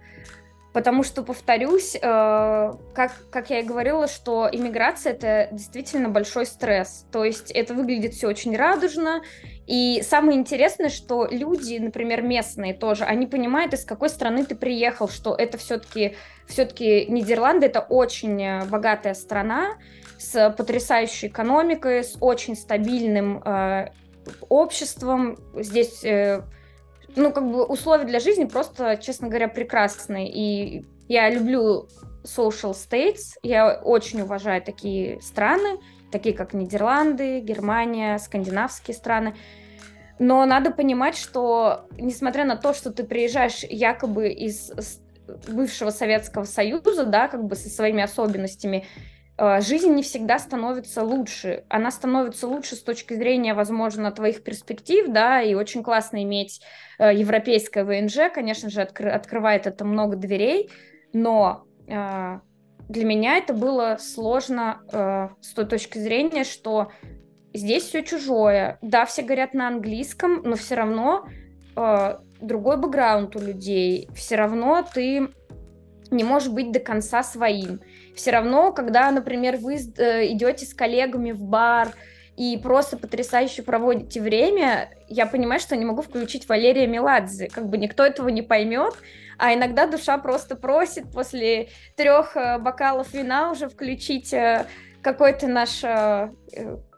[0.74, 7.06] Потому что, повторюсь, э, как, как я и говорила, что иммиграция это действительно большой стресс.
[7.12, 9.24] То есть это выглядит все очень радужно.
[9.66, 15.10] И самое интересное, что люди, например, местные тоже, они понимают, из какой страны ты приехал,
[15.10, 16.16] что это все-таки
[16.48, 19.78] все-таки Нидерланды это очень э, богатая страна
[20.18, 23.92] с потрясающей экономикой, с очень стабильным э,
[24.50, 25.38] обществом.
[25.56, 26.42] Здесь э,
[27.16, 30.30] ну, как бы условия для жизни просто, честно говоря, прекрасные.
[30.32, 31.88] И я люблю
[32.24, 35.80] social states, я очень уважаю такие страны,
[36.12, 39.36] такие как Нидерланды, Германия, скандинавские страны.
[40.20, 44.72] Но надо понимать, что несмотря на то, что ты приезжаешь якобы из
[45.48, 48.86] бывшего Советского Союза, да, как бы со своими особенностями,
[49.60, 51.64] жизнь не всегда становится лучше.
[51.70, 56.62] Она становится лучше с точки зрения, возможно, твоих перспектив, да, и очень классно иметь
[56.98, 60.72] э, европейское ВНЖ, конечно же, откры- открывает это много дверей,
[61.14, 62.40] но э,
[62.90, 66.92] для меня это было сложно э, с той точки зрения, что
[67.54, 68.80] здесь все чужое.
[68.82, 71.28] Да, все говорят на английском, но все равно
[72.42, 74.10] другой бэкграунд у людей.
[74.16, 75.30] Все равно ты
[76.10, 77.82] не можешь быть до конца своим
[78.18, 81.90] все равно, когда, например, вы э, идете с коллегами в бар
[82.36, 87.78] и просто потрясающе проводите время, я понимаю, что не могу включить Валерия Меладзе, как бы
[87.78, 88.96] никто этого не поймет,
[89.38, 94.66] а иногда душа просто просит после трех э, бокалов вина уже включить э,
[95.04, 95.84] какой-то наш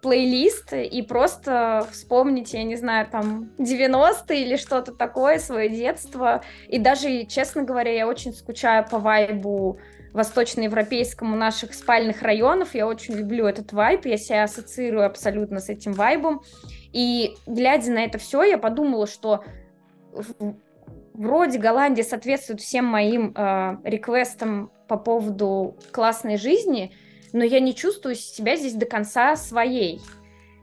[0.01, 6.41] плейлист и просто вспомнить, я не знаю, там 90-е или что-то такое, свое детство.
[6.69, 9.77] И даже, честно говоря, я очень скучаю по вайбу
[10.13, 12.73] восточноевропейскому наших спальных районов.
[12.73, 16.41] Я очень люблю этот вайб, я себя ассоциирую абсолютно с этим вайбом.
[16.91, 19.43] И глядя на это все, я подумала, что
[21.13, 26.93] вроде Голландия соответствует всем моим э, реквестам по поводу классной жизни,
[27.33, 30.01] но я не чувствую себя здесь до конца своей.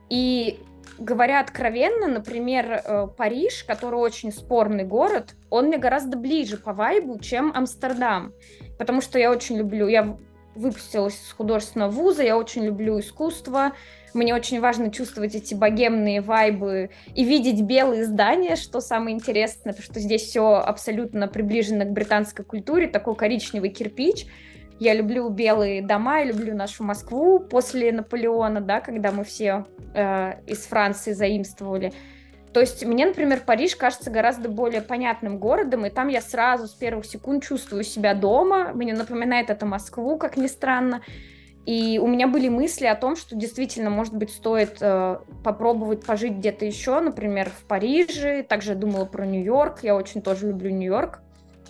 [0.09, 0.59] И
[0.97, 7.19] говоря откровенно, например, э, Париж, который очень спорный город, он мне гораздо ближе по вайбу,
[7.19, 8.33] чем Амстердам
[8.77, 10.17] потому что я очень люблю, я
[10.55, 13.73] выпустилась из художественного вуза, я очень люблю искусство,
[14.13, 19.83] мне очень важно чувствовать эти богемные вайбы и видеть белые здания, что самое интересное, потому
[19.83, 24.25] что здесь все абсолютно приближено к британской культуре, такой коричневый кирпич.
[24.79, 30.33] Я люблю белые дома, я люблю нашу Москву после Наполеона, да, когда мы все э,
[30.45, 31.93] из Франции заимствовали.
[32.57, 36.71] То есть мне, например, Париж кажется гораздо более понятным городом, и там я сразу с
[36.71, 38.71] первых секунд чувствую себя дома.
[38.73, 41.03] Мне напоминает это Москву, как ни странно.
[41.67, 46.33] И у меня были мысли о том, что действительно, может быть, стоит э, попробовать пожить
[46.33, 48.41] где-то еще, например, в Париже.
[48.41, 49.83] Также думала про Нью-Йорк.
[49.83, 51.19] Я очень тоже люблю Нью-Йорк.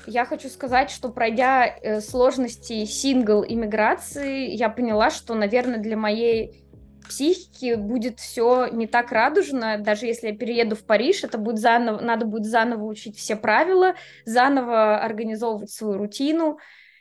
[0.05, 6.63] Я хочу сказать, что пройдя э, сложности сингл иммиграции, я поняла, что, наверное, для моей
[7.07, 12.01] психики будет все не так радужно, даже если я перееду в Париж, это будет заново,
[12.01, 16.59] надо будет заново учить все правила, заново организовывать свою рутину,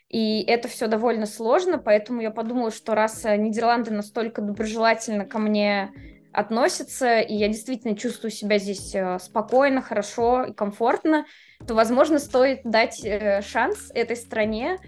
[0.08, 5.38] и это все довольно сложно, поэтому я подумала, что раз э, Нидерланды настолько доброжелательно ко
[5.38, 5.92] мне
[6.32, 11.26] относятся, и я действительно чувствую себя здесь э, спокойно, хорошо и комфортно,
[11.66, 14.78] то, возможно, стоит дать э, шанс этой стране,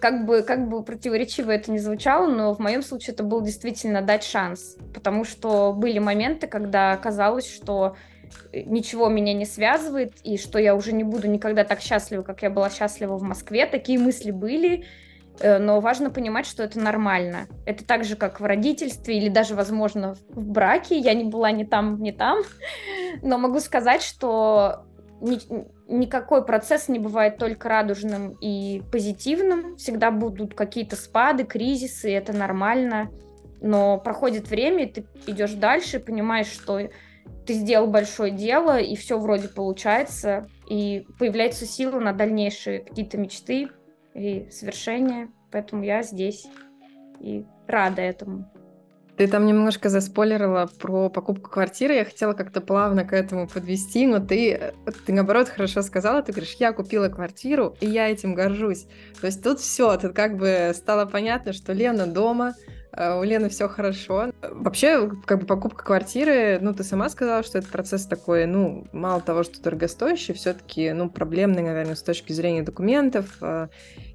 [0.00, 4.02] как бы, как бы противоречиво это не звучало, но в моем случае это был действительно
[4.02, 7.96] дать шанс, потому что были моменты, когда казалось, что
[8.52, 12.42] э, ничего меня не связывает, и что я уже не буду никогда так счастлива, как
[12.42, 13.66] я была счастлива в Москве.
[13.66, 14.84] Такие мысли были,
[15.40, 17.46] э, но важно понимать, что это нормально.
[17.66, 20.98] Это так же, как в родительстве или даже, возможно, в браке.
[20.98, 22.38] Я не была ни там, ни там,
[23.22, 24.84] но могу сказать, что
[25.20, 25.38] ни,
[25.88, 29.76] никакой процесс не бывает только радужным и позитивным.
[29.76, 33.10] Всегда будут какие-то спады, кризисы, это нормально.
[33.60, 36.78] Но проходит время, и ты идешь дальше, понимаешь, что
[37.46, 43.68] ты сделал большое дело, и все вроде получается, и появляется сила на дальнейшие какие-то мечты
[44.14, 45.28] и свершения.
[45.50, 46.46] Поэтому я здесь
[47.20, 48.50] и рада этому.
[49.18, 51.94] Ты там немножко заспойлерила про покупку квартиры.
[51.94, 54.72] Я хотела как-то плавно к этому подвести, но ты,
[55.06, 56.22] ты наоборот хорошо сказала.
[56.22, 58.86] Ты говоришь, я купила квартиру, и я этим горжусь.
[59.20, 62.54] То есть тут все, тут как бы стало понятно, что Лена дома,
[62.92, 64.32] у Лены все хорошо.
[64.42, 69.20] Вообще, как бы покупка квартиры, ну, ты сама сказала, что это процесс такой, ну, мало
[69.20, 73.68] того, что дорогостоящий, все-таки, ну, проблемный, наверное, с точки зрения документов э,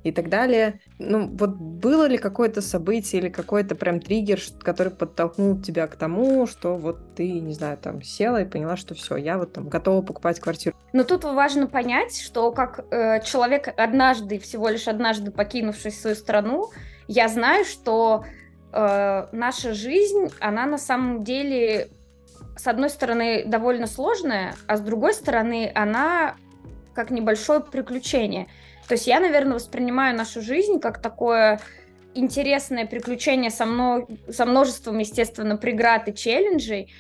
[0.04, 0.82] и так далее.
[1.00, 6.48] Ну, вот было ли какое-то событие или какой-то прям триггер, который подтолкнул тебя к тому,
[6.48, 10.02] что вот ты, не знаю, там села и поняла, что все, я вот там готова
[10.02, 10.76] покупать квартиру?
[10.94, 16.72] Но тут важно понять, что как э, человек однажды, всего лишь однажды покинувший свою страну,
[17.08, 18.26] я знаю, что
[18.74, 21.90] э, наша жизнь, она на самом деле,
[22.58, 26.36] с одной стороны, довольно сложная, а с другой стороны, она
[26.94, 28.48] как небольшое приключение.
[28.88, 31.60] То есть я, наверное, воспринимаю нашу жизнь как такое
[32.16, 34.08] интересное приключение со, мно...
[34.30, 36.92] со множеством, естественно, преград и челленджей,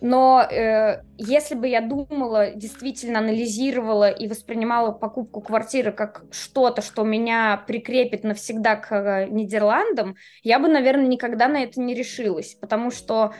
[0.00, 7.02] но э, если бы я думала, действительно анализировала и воспринимала покупку квартиры как что-то, что
[7.02, 12.90] меня прикрепит навсегда к э, Нидерландам, я бы, наверное, никогда на это не решилась, потому
[12.90, 13.34] что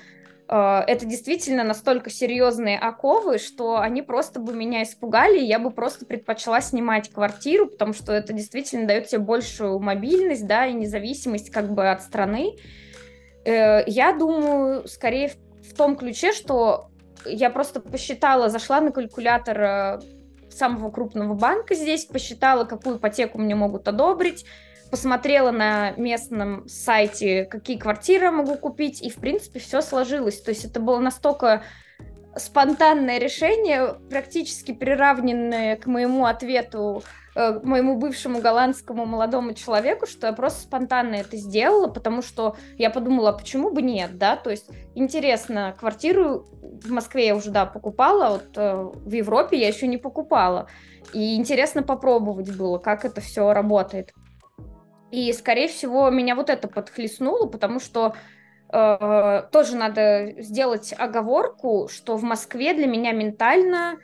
[0.53, 6.07] это действительно настолько серьезные оковы, что они просто бы меня испугали, и я бы просто
[6.07, 11.73] предпочла снимать квартиру, потому что это действительно дает тебе большую мобильность, да, и независимость как
[11.73, 12.57] бы от страны.
[13.45, 15.33] Э, я думаю, скорее
[15.63, 16.91] в том ключе, что
[17.25, 20.01] я просто посчитала, зашла на калькулятор э,
[20.51, 24.45] самого крупного банка здесь, посчитала, какую ипотеку мне могут одобрить,
[24.91, 30.41] посмотрела на местном сайте, какие квартиры я могу купить, и, в принципе, все сложилось.
[30.41, 31.63] То есть это было настолько
[32.37, 37.03] спонтанное решение, практически приравненное к моему ответу
[37.37, 42.91] Э, моему бывшему голландскому молодому человеку, что я просто спонтанно это сделала, потому что я
[42.91, 47.67] подумала, а почему бы нет, да, то есть интересно, квартиру в Москве я уже, да,
[47.67, 50.67] покупала, вот э, в Европе я еще не покупала,
[51.13, 54.13] и интересно попробовать было, как это все работает.
[55.11, 58.15] И, скорее всего, меня вот это подхлестнуло, потому что
[58.73, 63.99] э, тоже надо сделать оговорку, что в Москве для меня ментально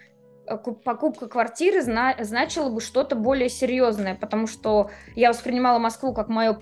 [0.46, 6.28] Э, покупка квартиры зна значила бы что-то более серьезное, потому что я воспринимала Москву как
[6.28, 6.60] мое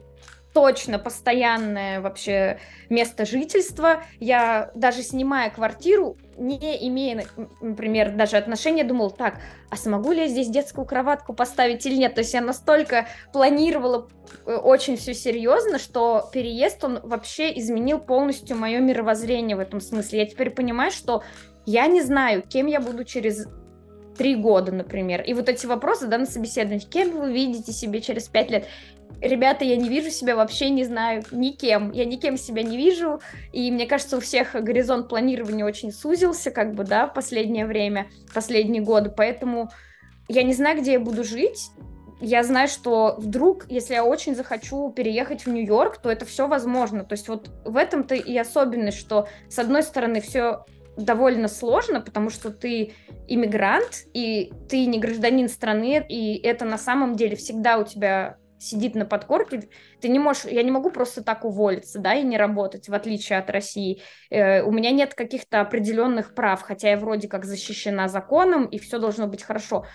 [0.55, 4.05] точно постоянное вообще место жительства.
[4.21, 7.27] Я даже снимая квартиру, не имея,
[7.61, 12.15] например, даже отношения, думала, так, а смогу ли я здесь детскую кроватку поставить или нет?
[12.15, 14.09] То есть я настолько планировала
[14.47, 20.21] э, очень все серьезно, что переезд, он вообще изменил полностью мое мировоззрение в этом смысле.
[20.21, 21.25] Я теперь понимаю, что
[21.67, 23.47] я не знаю, кем я буду через
[24.17, 25.23] три года, например.
[25.23, 28.67] И вот эти вопросы, да, на собеседовании, кем вы видите себе через пять лет?
[29.21, 31.93] Ребята, я не вижу себя вообще, не знаю, никем.
[31.93, 33.21] Я никем себя не вижу.
[33.53, 38.09] И мне кажется, у всех горизонт планирования очень сузился, как бы, да, в последнее время,
[38.35, 39.11] последние годы.
[39.11, 39.71] Поэтому
[40.29, 41.71] я не знаю, где я буду жить.
[42.21, 47.05] Я знаю, что вдруг, если я очень захочу переехать в Нью-Йорк, то это все возможно.
[47.05, 50.65] То есть вот в этом-то и особенность, что с одной стороны все
[50.97, 52.93] довольно сложно, потому что ты
[53.27, 58.95] иммигрант, и ты не гражданин страны, и это на самом деле всегда у тебя сидит
[58.95, 59.69] на подкорке,
[60.01, 63.39] ты не можешь, я не могу просто так уволиться, да, и не работать, в отличие
[63.39, 64.01] от России.
[64.31, 68.99] Э, у меня нет каких-то определенных прав, хотя я вроде как защищена законом, и все
[68.99, 69.87] должно быть хорошо.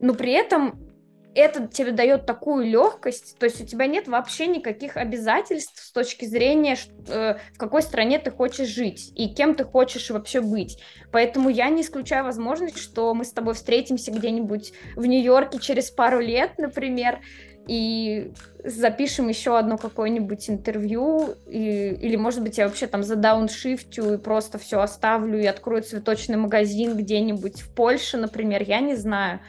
[0.00, 0.89] Но при этом
[1.34, 6.24] это тебе дает такую легкость, то есть у тебя нет вообще никаких обязательств с точки
[6.24, 6.76] зрения,
[7.08, 10.78] э, в какой стране ты хочешь жить и кем ты хочешь вообще быть.
[11.12, 16.20] Поэтому я не исключаю возможность, что мы с тобой встретимся где-нибудь в Нью-Йорке через пару
[16.20, 17.20] лет, например,
[17.68, 18.32] и
[18.64, 24.58] запишем еще одно какое-нибудь интервью, и, или, может быть, я вообще там задауншифтю и просто
[24.58, 29.40] все оставлю и открою цветочный магазин где-нибудь в Польше, например, я не знаю.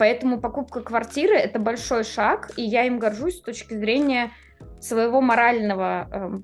[0.00, 4.30] Поэтому покупка квартиры это большой шаг, и я им горжусь с точки зрения
[4.80, 6.38] своего морального э,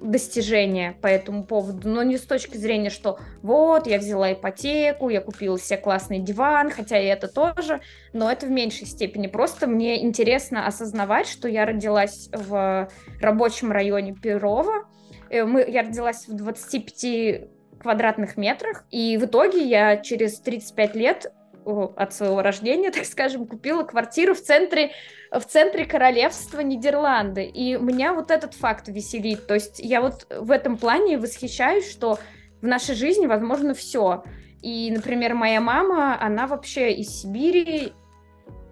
[0.00, 5.20] достижения по этому поводу, но не с точки зрения, что вот, я взяла ипотеку, я
[5.20, 7.80] купила себе классный диван, хотя и это тоже,
[8.12, 9.26] но это в меньшей степени.
[9.26, 12.88] Просто мне интересно осознавать, что я родилась в
[13.20, 14.88] рабочем районе Перова,
[15.30, 17.48] э, мы, я родилась в 25
[17.80, 21.32] квадратных метрах, и в итоге я через 35 лет
[21.64, 24.92] от своего рождения, так скажем, купила квартиру в центре,
[25.30, 27.44] в центре королевства Нидерланды.
[27.44, 29.46] И меня вот этот факт веселит.
[29.46, 32.18] То есть я вот в этом плане восхищаюсь, что
[32.60, 34.24] в нашей жизни возможно все.
[34.62, 37.92] И, например, моя мама, она вообще из Сибири,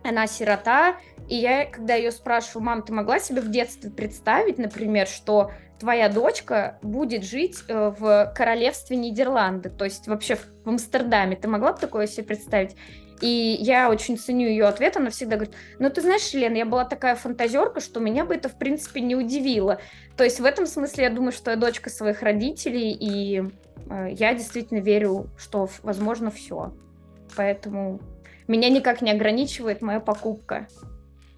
[0.02, 0.96] она сирота,
[1.28, 5.52] и я, когда ее спрашиваю, мам, ты могла себе в детстве представить, например, что
[5.82, 11.34] твоя дочка будет жить э, в королевстве Нидерланды, то есть вообще в Амстердаме.
[11.34, 12.76] Ты могла бы такое себе представить?
[13.20, 14.96] И я очень ценю ее ответ.
[14.96, 18.48] Она всегда говорит, ну ты знаешь, Лен, я была такая фантазерка, что меня бы это
[18.48, 19.80] в принципе не удивило.
[20.16, 23.42] То есть в этом смысле я думаю, что я дочка своих родителей, и
[23.90, 26.72] э, я действительно верю, что возможно все.
[27.34, 28.00] Поэтому
[28.46, 30.68] меня никак не ограничивает моя покупка,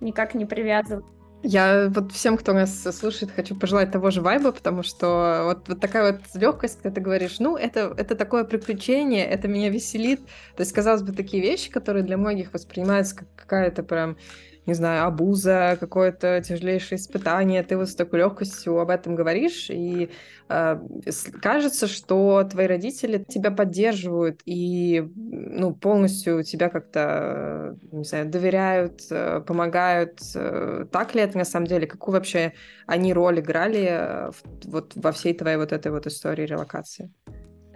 [0.01, 1.07] никак не привязывает.
[1.47, 5.79] Я вот всем, кто нас слушает, хочу пожелать того же вайба, потому что вот, вот
[5.79, 10.21] такая вот легкость, когда ты говоришь, ну, это, это такое приключение, это меня веселит.
[10.57, 14.17] То есть, казалось бы, такие вещи, которые для многих воспринимаются как какая-то прям
[14.67, 20.11] не знаю, абуза, какое-то тяжелейшее испытание, ты вот с такой легкостью об этом говоришь, и
[20.49, 20.81] э,
[21.43, 29.41] кажется, что твои родители тебя поддерживают и ну, полностью тебя как-то, не знаю, доверяют, э,
[29.41, 30.21] помогают.
[30.35, 31.87] Э, так ли это на самом деле?
[31.87, 32.55] Какую вообще
[32.87, 37.13] они роль играли э, в, вот во всей твоей вот этой вот истории релокации?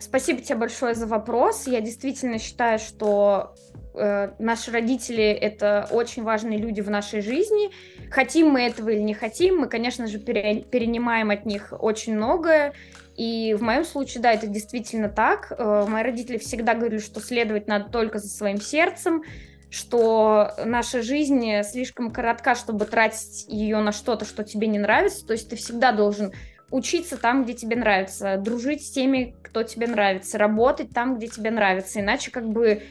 [0.01, 1.67] Спасибо тебе большое за вопрос.
[1.67, 3.55] Я действительно считаю, что
[3.99, 7.71] э, наши родители это очень важные люди в нашей жизни.
[8.11, 12.73] Хотим мы этого или не хотим, мы, конечно же, пере, перенимаем от них очень многое.
[13.17, 15.53] И в моем случае, да, это действительно так.
[15.57, 19.25] Э, мои родители всегда говорили, что следовать надо только за своим сердцем,
[19.71, 25.27] что наша жизнь слишком коротка, чтобы тратить ее на что-то, что тебе не нравится.
[25.27, 26.33] То есть ты всегда должен
[26.71, 31.51] учиться там, где тебе нравится, дружить с теми, кто тебе нравится, работать там, где тебе
[31.51, 32.01] нравится.
[32.01, 32.83] Иначе как бы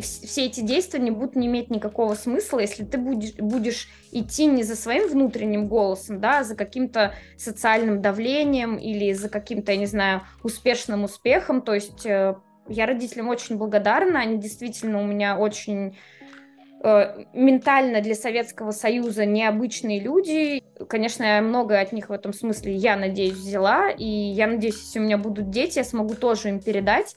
[0.00, 4.62] все эти действия не будут не иметь никакого смысла, если ты будешь, будешь идти не
[4.62, 9.86] за своим внутренним голосом, да, а за каким-то социальным давлением или за каким-то, я не
[9.86, 11.62] знаю, успешным успехом.
[11.62, 12.36] То есть э,
[12.68, 15.96] я родителям очень благодарна, они действительно у меня очень
[16.82, 20.62] Э, ментально для Советского Союза необычные люди.
[20.88, 23.90] Конечно, я многое от них в этом смысле, я надеюсь, взяла.
[23.90, 27.16] И я надеюсь, если у меня будут дети, я смогу тоже им передать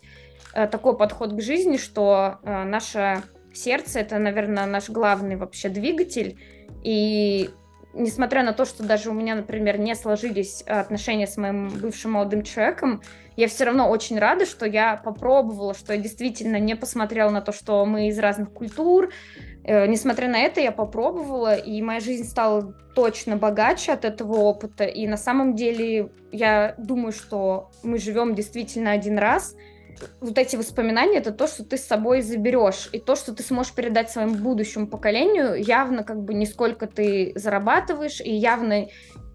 [0.53, 3.23] такой подход к жизни, что э, наше
[3.53, 6.39] сердце— это, наверное, наш главный вообще двигатель.
[6.83, 7.49] И
[7.93, 12.43] несмотря на то, что даже у меня, например, не сложились отношения с моим бывшим молодым
[12.43, 13.01] человеком,
[13.35, 17.51] я все равно очень рада, что я попробовала, что я действительно не посмотрела на то,
[17.51, 19.09] что мы из разных культур,
[19.63, 24.85] Э, несмотря на это, я попробовала, и моя жизнь стала точно богаче от этого опыта.
[24.85, 29.55] И на самом деле я думаю, что мы живем действительно один раз.
[30.21, 33.73] Вот эти воспоминания это то, что ты с собой заберешь, и то, что ты сможешь
[33.73, 38.87] передать своему будущему поколению, явно как бы не сколько ты зарабатываешь, и явно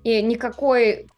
[0.04, 1.08] и никакой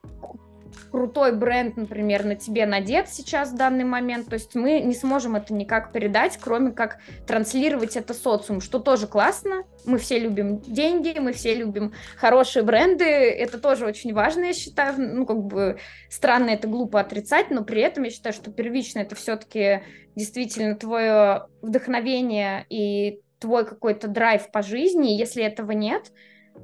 [0.96, 5.36] крутой бренд, например, на тебе надет сейчас в данный момент, то есть мы не сможем
[5.36, 11.18] это никак передать, кроме как транслировать это социум, что тоже классно, мы все любим деньги,
[11.18, 15.78] мы все любим хорошие бренды, это тоже очень важно, я считаю, ну, как бы
[16.08, 19.82] странно это глупо отрицать, но при этом я считаю, что первично это все-таки
[20.14, 26.10] действительно твое вдохновение и твой какой-то драйв по жизни, если этого нет,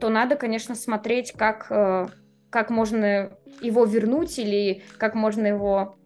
[0.00, 2.06] то надо, конечно, смотреть, как э,
[2.52, 3.32] как можно
[3.62, 5.96] его вернуть или как можно его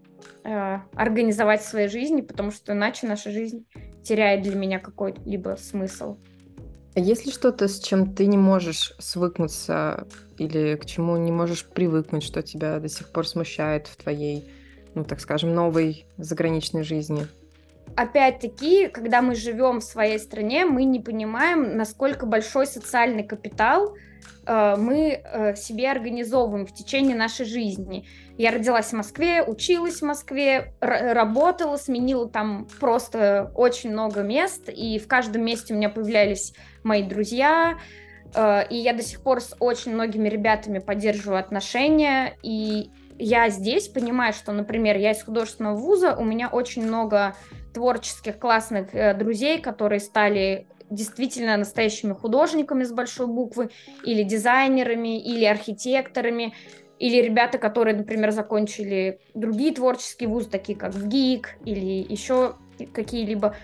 [0.45, 3.67] э, организовать в своей жизни, потому что иначе наша жизнь
[4.05, 6.17] теряет для меня какой-либо смысл.
[6.95, 10.07] А есть ли что-то, с чем ты не можешь свыкнуться
[10.39, 14.49] или к чему не можешь привыкнуть, что тебя до сих пор смущает в твоей,
[14.95, 17.27] ну, так скажем, новой заграничной жизни?
[17.97, 23.97] Опять-таки, когда мы живем в своей стране, мы не понимаем, насколько большой социальный капитал
[24.47, 28.07] Э, мы э, себе организовываем в течение нашей жизни.
[28.39, 34.99] Я родилась в Москве, училась в Москве, работала, сменила там просто очень много мест, и
[34.99, 37.79] в каждом месте у меня появлялись мои друзья,
[38.35, 43.89] э, и я до сих пор с очень многими ребятами поддерживаю отношения, и я здесь
[43.89, 47.35] понимаю, что, например, я из художественного вуза, у меня очень много
[47.77, 53.69] творческих классных друзей, которые стали действительно настоящими художниками с большой буквы,
[54.05, 56.55] или дизайнерами, или архитекторами,
[56.99, 62.57] или ребята, которые, например, закончили другие творческие вузы, такие как ГИК или еще
[62.95, 63.55] какие-либо.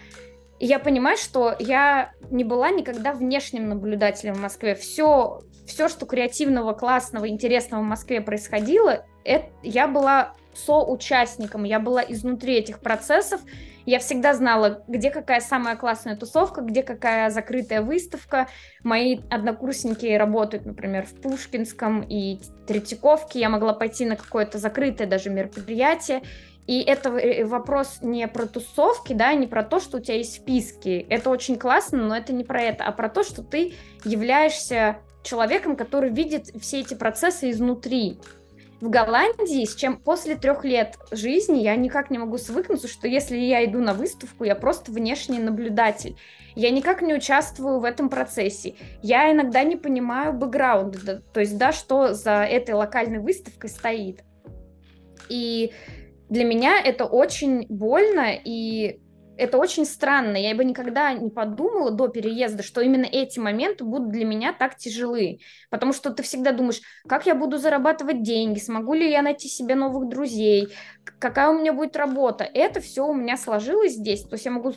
[0.58, 4.74] И я понимаю, что я не была никогда внешним наблюдателем в Москве.
[4.74, 12.02] Все, все что креативного, классного, интересного в Москве происходило, это, я была соучастником, я была
[12.02, 13.40] изнутри этих процессов,
[13.86, 18.48] я всегда знала, где какая самая классная тусовка, где какая закрытая выставка.
[18.82, 23.40] Мои однокурсники работают, например, в Пушкинском и Третьяковке.
[23.40, 26.22] Я могла пойти на какое-то закрытое даже мероприятие.
[26.66, 30.34] И это э, вопрос не про тусовки, да, не про то, что у тебя есть
[30.34, 31.04] списки.
[31.08, 33.74] Это очень классно, но это не про это, а про то, что ты
[34.04, 38.18] являешься человеком, который видит все эти процессы изнутри.
[38.82, 43.36] В Голландии, с чем после трех лет жизни я никак не могу свыкнуться, что если
[43.36, 46.16] я иду на выставку, я просто внешний наблюдатель.
[46.56, 48.74] Я никак не участвую в этом процессе.
[49.00, 54.24] Я иногда не понимаю бэкграунда, то есть, да, что за этой локальной выставкой стоит.
[55.28, 55.72] И
[56.28, 59.00] для меня это очень больно, и
[59.36, 60.36] это очень странно.
[60.36, 64.76] Я бы никогда не подумала до переезда, что именно эти моменты будут для меня так
[64.76, 65.38] тяжелы.
[65.70, 69.74] Потому что ты всегда думаешь, как я буду зарабатывать деньги, смогу ли я найти себе
[69.74, 70.68] новых друзей,
[71.18, 72.44] какая у меня будет работа.
[72.44, 74.22] Это все у меня сложилось здесь.
[74.22, 74.74] То есть я могу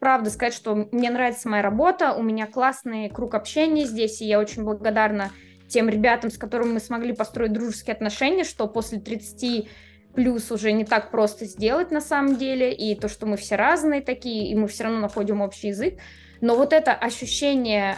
[0.00, 4.38] правда сказать, что мне нравится моя работа, у меня классный круг общения здесь, и я
[4.38, 5.32] очень благодарна
[5.68, 9.68] тем ребятам, с которыми мы смогли построить дружеские отношения, что после 30
[10.14, 14.00] плюс уже не так просто сделать на самом деле, и то, что мы все разные
[14.00, 15.98] такие, и мы все равно находим общий язык.
[16.40, 17.96] Но вот это ощущение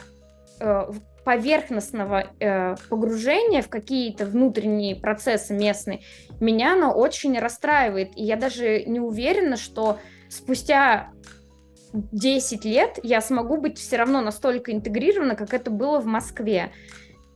[0.61, 0.91] э,
[1.25, 6.01] поверхностного э, погружения в какие-то внутренние процессы местные,
[6.41, 8.17] меня оно очень расстраивает.
[8.17, 9.99] И я даже не уверена, что
[10.29, 11.11] спустя
[11.93, 16.73] 10 лет я смогу быть все равно настолько интегрирована, как это было в Москве.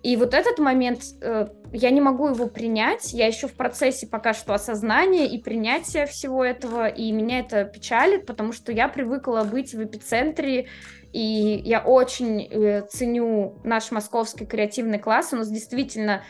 [0.04, 4.34] И вот этот момент, э, я не могу его принять, я еще в процессе пока
[4.34, 9.72] что осознания и принятия всего этого, и меня это печалит, потому что я привыкла быть
[9.72, 10.68] в эпицентре,
[11.14, 16.22] и я очень э, ценю наш московский креативный класс, у нас действительно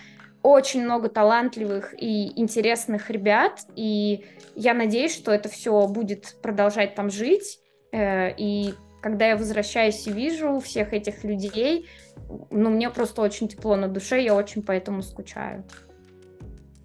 [0.45, 7.11] очень много талантливых и интересных ребят, и я надеюсь, что это все будет продолжать там
[7.11, 7.59] жить,
[7.91, 8.75] э, и
[9.05, 11.87] когда я возвращаюсь и вижу всех этих людей,
[12.51, 15.63] ну, мне просто очень тепло на душе, я очень поэтому скучаю.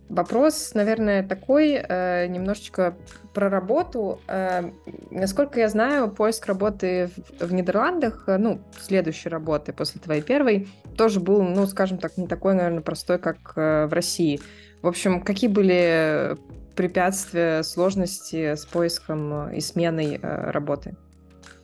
[0.09, 2.97] Вопрос, наверное, такой, э, немножечко
[3.33, 4.19] про работу.
[4.27, 4.69] Э,
[5.11, 10.67] насколько я знаю, поиск работы в, в Нидерландах, э, ну, следующей работы после твоей первой,
[10.97, 14.41] тоже был, ну, скажем так, не такой, наверное, простой, как э, в России.
[14.81, 16.35] В общем, какие были
[16.75, 20.97] препятствия, сложности с поиском и сменой э, работы?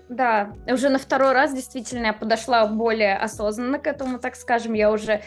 [0.09, 4.73] Да, уже на второй раз действительно я подошла более осознанно к этому, так скажем.
[4.73, 5.21] Я уже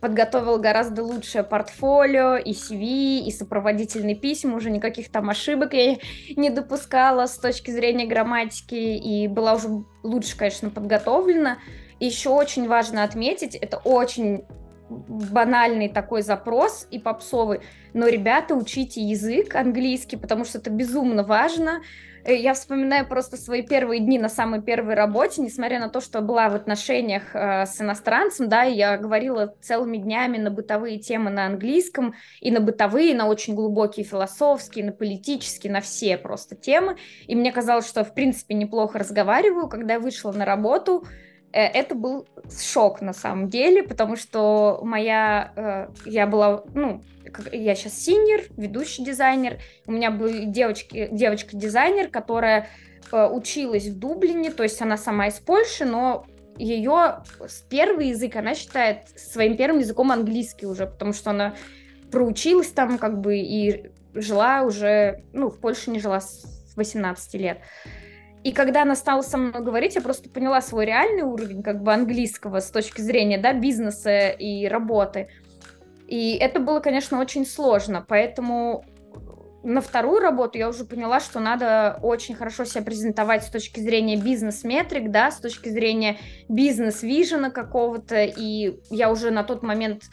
[0.00, 5.96] подготовила гораздо лучшее портфолио, и CV, и сопроводительные письма, уже никаких там ошибок я
[6.36, 9.68] не допускала с точки зрения грамматики, и была уже
[10.02, 11.58] лучше, конечно, подготовлена.
[11.98, 14.44] И еще очень важно отметить, это очень
[14.88, 17.60] банальный такой запрос и попсовый,
[17.92, 21.82] но, ребята, учите язык английский, потому что это безумно важно,
[22.24, 26.48] я вспоминаю просто свои первые дни на самой первой работе, несмотря на то, что была
[26.48, 32.14] в отношениях э, с иностранцем, да, я говорила целыми днями на бытовые темы на английском,
[32.40, 36.96] и на бытовые, и на очень глубокие философские, на политические, на все просто темы,
[37.26, 41.04] и мне казалось, что в принципе неплохо разговариваю, когда я вышла на работу,
[41.52, 42.26] э, это был
[42.60, 47.02] шок на самом деле, потому что моя, э, я была, ну,
[47.52, 52.68] я сейчас синер, ведущий дизайнер, у меня была девочки, девочка-дизайнер, которая
[53.12, 56.26] э, училась в Дублине, то есть она сама из Польши, но
[56.58, 57.22] ее
[57.68, 61.54] первый язык она считает своим первым языком английский уже, потому что она
[62.10, 67.58] проучилась там как бы и жила уже, ну, в Польше не жила с 18 лет.
[68.44, 71.92] И когда она стала со мной говорить, я просто поняла свой реальный уровень как бы
[71.92, 75.28] английского с точки зрения, да, бизнеса и работы.
[76.08, 78.82] И это было, конечно, очень сложно, поэтому
[79.62, 84.16] на вторую работу я уже поняла, что надо очень хорошо себя презентовать с точки зрения
[84.16, 86.16] бизнес-метрик, да, с точки зрения
[86.48, 90.04] бизнес-вижена какого-то, и я уже на тот момент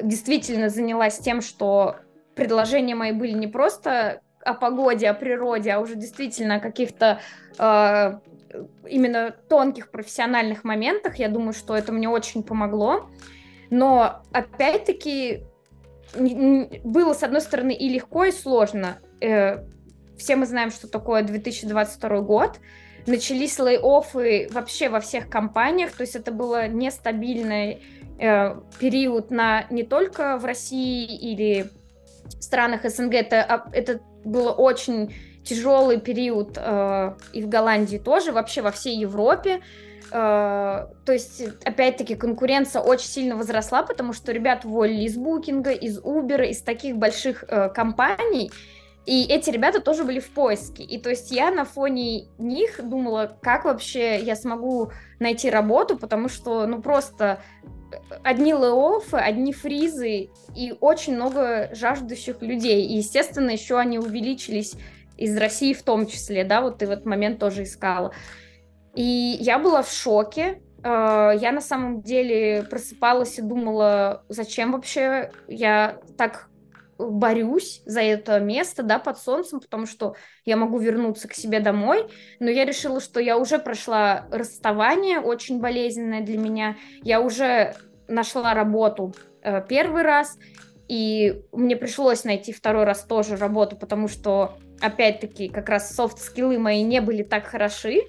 [0.00, 1.96] действительно занялась тем, что
[2.36, 7.20] предложения мои были не просто о погоде, о природе, а уже действительно о каких-то
[7.58, 8.18] э,
[8.88, 11.16] именно тонких профессиональных моментах.
[11.16, 13.08] Я думаю, что это мне очень помогло.
[13.72, 15.44] Но опять-таки
[16.14, 18.98] было, с одной стороны, и легко, и сложно.
[19.22, 19.64] Э,
[20.18, 22.60] все мы знаем, что такое 2022 год.
[23.06, 27.82] Начались лей-оффы вообще во всех компаниях, то есть это было нестабильный
[28.18, 31.70] э, период на не только в России или
[32.26, 35.14] в странах СНГ, это, а, это было очень
[35.44, 39.62] тяжелый период э, и в Голландии тоже, вообще во всей Европе.
[40.12, 45.98] Э, то есть, опять-таки, конкуренция очень сильно возросла, потому что ребят уволили из Букинга, из
[45.98, 48.50] Uber, из таких больших э, компаний,
[49.06, 50.84] и эти ребята тоже были в поиске.
[50.84, 56.28] И то есть я на фоне них думала, как вообще я смогу найти работу, потому
[56.28, 57.40] что, ну, просто
[58.22, 62.86] одни леофы, одни фризы и очень много жаждущих людей.
[62.86, 64.76] И, естественно, еще они увеличились
[65.16, 68.12] из России в том числе, да, вот ты в этот момент тоже искала.
[68.94, 70.62] И я была в шоке.
[70.84, 76.48] Э, я на самом деле просыпалась и думала, зачем вообще я так
[76.98, 80.14] борюсь за это место, да, под солнцем, потому что
[80.44, 82.06] я могу вернуться к себе домой,
[82.40, 87.74] но я решила, что я уже прошла расставание, очень болезненное для меня, я уже
[88.08, 90.38] нашла работу э, первый раз,
[90.88, 96.82] и мне пришлось найти второй раз тоже работу, потому что, опять-таки, как раз софт-скиллы мои
[96.82, 98.02] не были так хороши,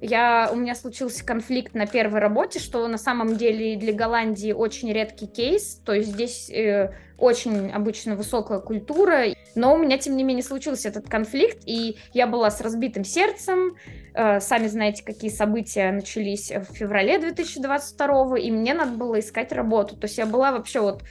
[0.00, 4.92] я, у меня случился конфликт на первой работе, что на самом деле для Голландии очень
[4.92, 9.24] редкий кейс, то есть здесь э, очень обычно высокая культура,
[9.54, 13.76] но у меня, тем не менее, случился этот конфликт, и я была с разбитым сердцем,
[14.14, 19.96] э, сами знаете, какие события начались в феврале 2022, и мне надо было искать работу,
[19.96, 21.02] то есть я была вообще вот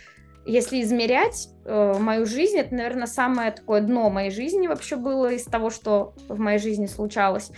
[0.45, 5.43] если измерять э, мою жизнь, это, наверное, самое такое дно моей жизни вообще было из
[5.45, 7.51] того, что в моей жизни случалось.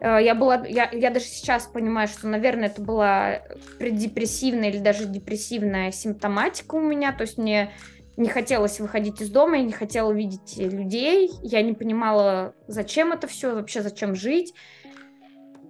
[0.00, 3.42] Э, я была, я, я даже сейчас понимаю, что, наверное, это была
[3.78, 7.72] преддепрессивная или даже депрессивная симптоматика у меня, то есть мне
[8.16, 13.28] не хотелось выходить из дома, я не хотела видеть людей, я не понимала, зачем это
[13.28, 14.54] все, вообще зачем жить.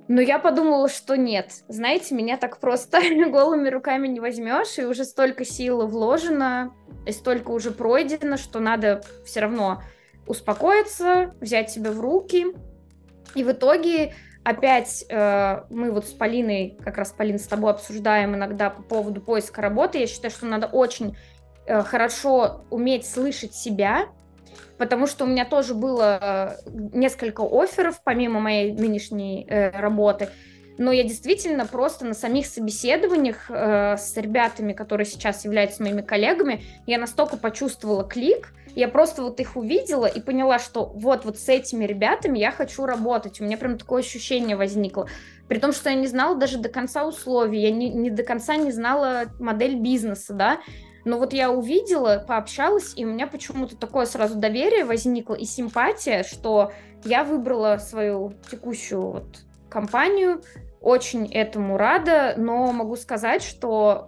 [0.08, 1.52] Но я подумала, что нет.
[1.68, 3.00] Знаете, меня так просто
[3.30, 6.74] голыми руками не возьмешь, и уже столько сил вложено,
[7.06, 9.82] и столько уже пройдено, что надо все равно
[10.26, 12.46] успокоиться, взять себя в руки
[13.34, 14.14] и в итоге
[14.44, 19.20] опять э, мы вот с Полиной, как раз, Полин, с тобой обсуждаем иногда по поводу
[19.20, 19.98] поиска работы.
[19.98, 21.16] Я считаю, что надо очень
[21.66, 24.06] э, хорошо уметь слышать себя,
[24.78, 30.30] потому что у меня тоже было э, несколько офферов, помимо моей нынешней э, работы.
[30.78, 36.62] Но я действительно просто на самих собеседованиях э, с ребятами, которые сейчас являются моими коллегами,
[36.86, 41.48] я настолько почувствовала клик, я просто вот их увидела и поняла, что вот, вот с
[41.48, 43.40] этими ребятами я хочу работать.
[43.40, 45.08] У меня прям такое ощущение возникло.
[45.48, 48.54] При том, что я не знала даже до конца условий, я не, не до конца
[48.54, 50.60] не знала модель бизнеса, да.
[51.04, 56.22] Но вот я увидела, пообщалась, и у меня почему-то такое сразу доверие возникло и симпатия,
[56.22, 56.70] что
[57.04, 60.40] я выбрала свою текущую вот компанию,
[60.80, 64.06] очень этому рада, но могу сказать, что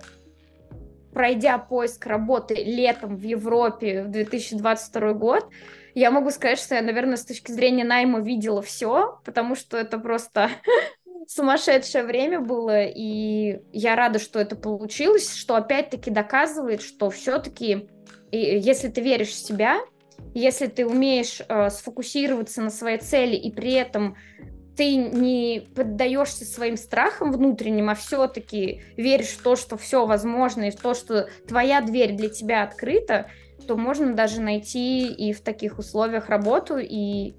[1.13, 5.49] пройдя поиск работы летом в Европе в 2022 год,
[5.95, 9.99] я могу сказать, что я, наверное, с точки зрения найма видела все, потому что это
[9.99, 10.51] просто
[11.27, 17.89] сумасшедшее время было, и я рада, что это получилось, что опять-таки доказывает, что все-таки,
[18.31, 19.81] если ты веришь в себя,
[20.35, 24.17] если ты умеешь э, сфокусироваться на своей цели и при этом
[24.77, 30.71] ты не поддаешься своим страхам внутренним, а все-таки веришь в то, что все возможно, и
[30.71, 33.27] в то, что твоя дверь для тебя открыта,
[33.67, 36.79] то можно даже найти и в таких условиях работу.
[36.79, 37.35] И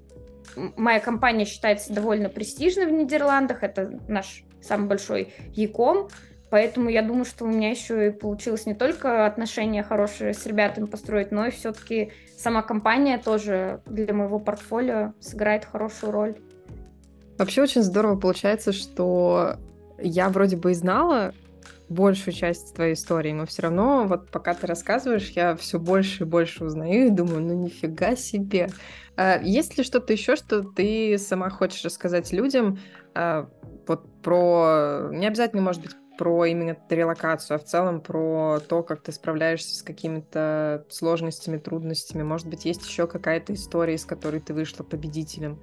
[0.76, 3.62] моя компания считается довольно престижной в Нидерландах.
[3.62, 6.08] Это наш самый большой Яком.
[6.50, 10.84] Поэтому я думаю, что у меня еще и получилось не только отношения хорошие с ребятами
[10.84, 16.36] построить, но и все-таки сама компания тоже для моего портфолио сыграет хорошую роль.
[17.42, 19.56] Вообще очень здорово получается, что
[19.98, 21.34] я вроде бы и знала
[21.88, 26.26] большую часть твоей истории, но все равно вот пока ты рассказываешь, я все больше и
[26.26, 28.68] больше узнаю и думаю, ну нифига себе.
[29.16, 32.78] А есть ли что-то еще, что ты сама хочешь рассказать людям
[33.12, 33.50] а,
[33.88, 39.02] вот про, не обязательно, может быть, про именно релокацию, а в целом про то, как
[39.02, 42.22] ты справляешься с какими-то сложностями, трудностями.
[42.22, 45.58] Может быть, есть еще какая-то история, из которой ты вышла победителем?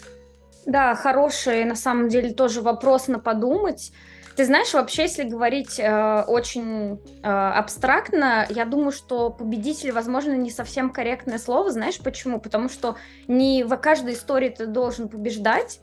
[0.66, 3.92] Да, хороший, на самом деле, тоже вопрос на подумать.
[4.36, 10.50] Ты знаешь, вообще, если говорить э, очень э, абстрактно, я думаю, что победитель, возможно, не
[10.50, 11.72] совсем корректное слово.
[11.72, 12.40] Знаешь почему?
[12.40, 12.96] Потому что
[13.28, 15.82] не в каждой истории ты должен побеждать.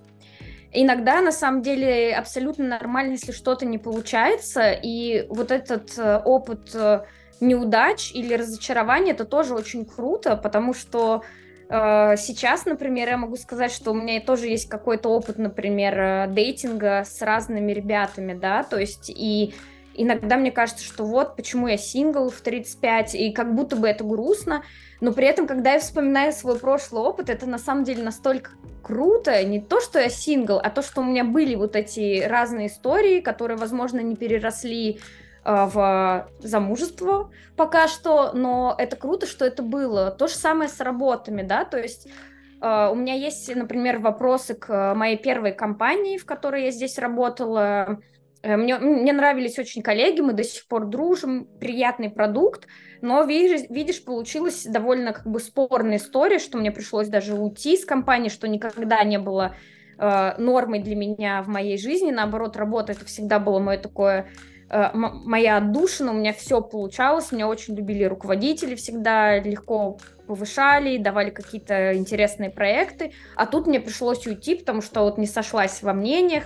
[0.73, 4.73] Иногда, на самом деле, абсолютно нормально, если что-то не получается.
[4.73, 7.05] И вот этот э, опыт э,
[7.41, 11.23] неудач или разочарования, это тоже очень круто, потому что
[11.69, 17.03] сейчас, например, я могу сказать, что у меня тоже есть какой-то опыт, например, э, дейтинга
[17.05, 19.53] с разными ребятами, да, то есть и
[19.95, 24.05] иногда мне кажется, что вот почему я сингл в 35, и как будто бы это
[24.05, 24.63] грустно,
[25.01, 28.53] но при этом, когда я вспоминаю свой прошлый опыт, это на самом деле настолько
[28.83, 32.69] круто, не то, что я сингл, а то, что у меня были вот эти разные
[32.69, 35.01] истории, которые, возможно, не переросли
[35.47, 40.11] в замужество пока что, но это круто, что это было.
[40.11, 42.09] То же самое с работами, да, то есть
[42.59, 48.01] Uh, у меня есть, например, вопросы к моей первой компании, в которой я здесь работала.
[48.43, 52.67] Э, мне, мне нравились очень коллеги, мы до сих пор дружим, приятный продукт,
[53.03, 57.85] но, видишь, видишь, получилась довольно как бы спорная история, что мне пришлось даже уйти из
[57.85, 59.55] компании, что никогда не было
[59.99, 62.11] uh, нормой для меня в моей жизни.
[62.11, 67.47] Наоборот, работа это всегда было мое такое э, моя отдушина, у меня все получалось, меня
[67.47, 74.57] очень любили руководители всегда, легко повышали, давали какие-то интересные проекты, а тут мне пришлось уйти,
[74.57, 76.45] потому что вот не сошлась во мнениях,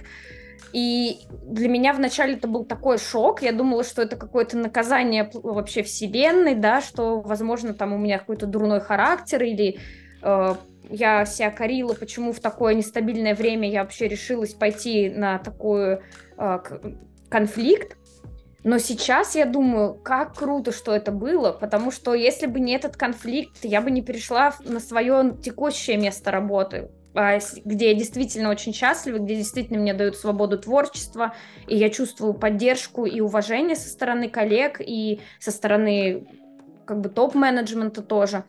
[0.73, 3.43] и для меня вначале это был такой шок.
[3.43, 8.47] Я думала, что это какое-то наказание вообще вселенной, да, что, возможно, там у меня какой-то
[8.47, 9.79] дурной характер или
[10.23, 10.55] э,
[10.89, 16.01] я себя корила, почему в такое нестабильное время я вообще решилась пойти на такой
[16.39, 16.59] э,
[17.29, 17.97] конфликт.
[18.63, 22.97] Но сейчас я думаю, как круто, что это было, потому что если бы не этот
[22.97, 28.75] конфликт, я бы не перешла на свое текущее место работы, а, где я действительно очень
[28.75, 31.35] счастлива, где действительно мне дают свободу творчества,
[31.67, 36.27] и я чувствую поддержку и уважение со стороны коллег, и со стороны
[36.85, 38.45] как бы топ-менеджмента тоже.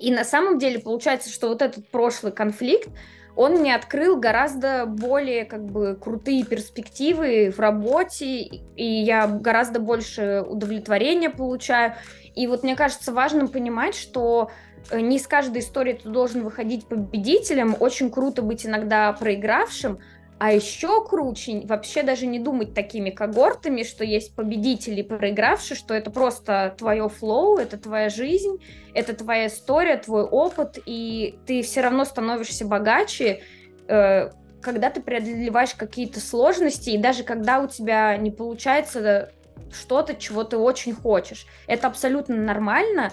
[0.00, 2.88] И на самом деле получается, что вот этот прошлый конфликт,
[3.36, 8.42] он мне открыл гораздо более как бы крутые перспективы в работе,
[8.76, 11.94] и я гораздо больше удовлетворения получаю.
[12.34, 14.50] И вот мне кажется важным понимать, что
[14.90, 19.98] э, не из каждой истории ты должен выходить победителем, очень круто быть иногда проигравшим,
[20.42, 26.10] а еще круче вообще даже не думать такими когортами, что есть победители проигравшие, что это
[26.10, 28.58] просто твое флоу, это твоя жизнь,
[28.92, 33.42] это твоя история, твой опыт, и ты все равно становишься богаче,
[33.86, 34.30] э,
[34.60, 39.30] когда ты преодолеваешь какие-то сложности, и даже когда у тебя не получается
[39.72, 41.46] что-то, чего ты очень хочешь.
[41.68, 43.12] Это абсолютно нормально,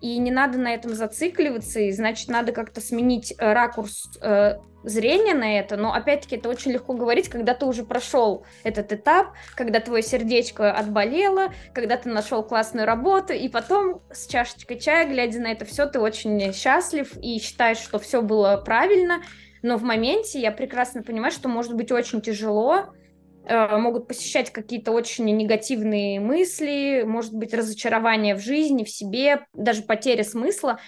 [0.00, 5.34] и не надо на этом зацикливаться, и значит, надо как-то сменить э, ракурс э, зрения
[5.34, 9.80] на это, но опять-таки это очень легко говорить, когда ты уже прошел этот этап, когда
[9.80, 15.52] твое сердечко отболело, когда ты нашел классную работу, и потом с чашечкой чая, глядя на
[15.52, 19.22] это все, ты очень счастлив и считаешь, что все было правильно,
[19.62, 22.94] но в моменте я прекрасно понимаю, что может быть очень тяжело,
[23.48, 30.24] могут посещать какие-то очень негативные мысли, может быть разочарование в жизни, в себе, даже потеря
[30.24, 30.78] смысла.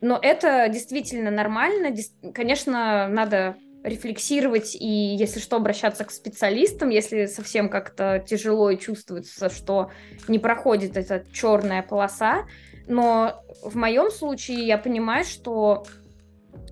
[0.00, 1.94] Но это действительно нормально.
[2.32, 9.48] Конечно, надо рефлексировать и, если что, обращаться к специалистам, если совсем как-то тяжело и чувствуется,
[9.48, 9.90] что
[10.28, 12.46] не проходит эта черная полоса.
[12.88, 15.84] Но в моем случае я понимаю, что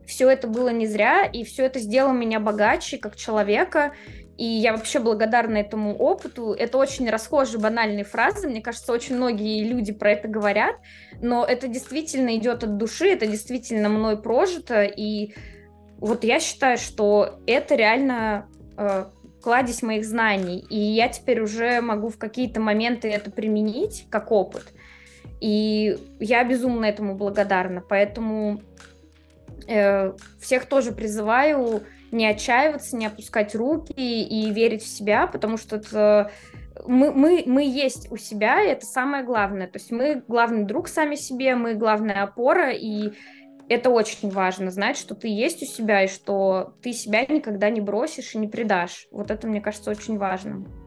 [0.07, 3.95] все это было не зря, и все это сделало меня богаче как человека,
[4.37, 6.53] и я вообще благодарна этому опыту.
[6.53, 8.49] Это очень расхожие, банальные фразы.
[8.49, 10.77] Мне кажется, очень многие люди про это говорят.
[11.21, 14.83] Но это действительно идет от души, это действительно мной прожито.
[14.83, 15.35] И
[15.99, 19.05] вот я считаю, что это реально э,
[19.41, 20.65] кладезь моих знаний.
[20.69, 24.73] И я теперь уже могу в какие-то моменты это применить как опыт.
[25.41, 27.85] И я безумно этому благодарна.
[27.89, 28.63] Поэтому
[29.69, 31.85] э, всех тоже призываю
[32.15, 36.31] не отчаиваться, не опускать руки и верить в себя, потому что это
[36.87, 39.67] мы, мы, мы есть у себя, и это самое главное.
[39.67, 43.13] То есть мы главный друг сами себе, мы главная опора, и
[43.69, 47.81] это очень важно, знать, что ты есть у себя, и что ты себя никогда не
[47.81, 49.07] бросишь и не предашь.
[49.11, 50.84] Вот это, мне кажется, очень важным.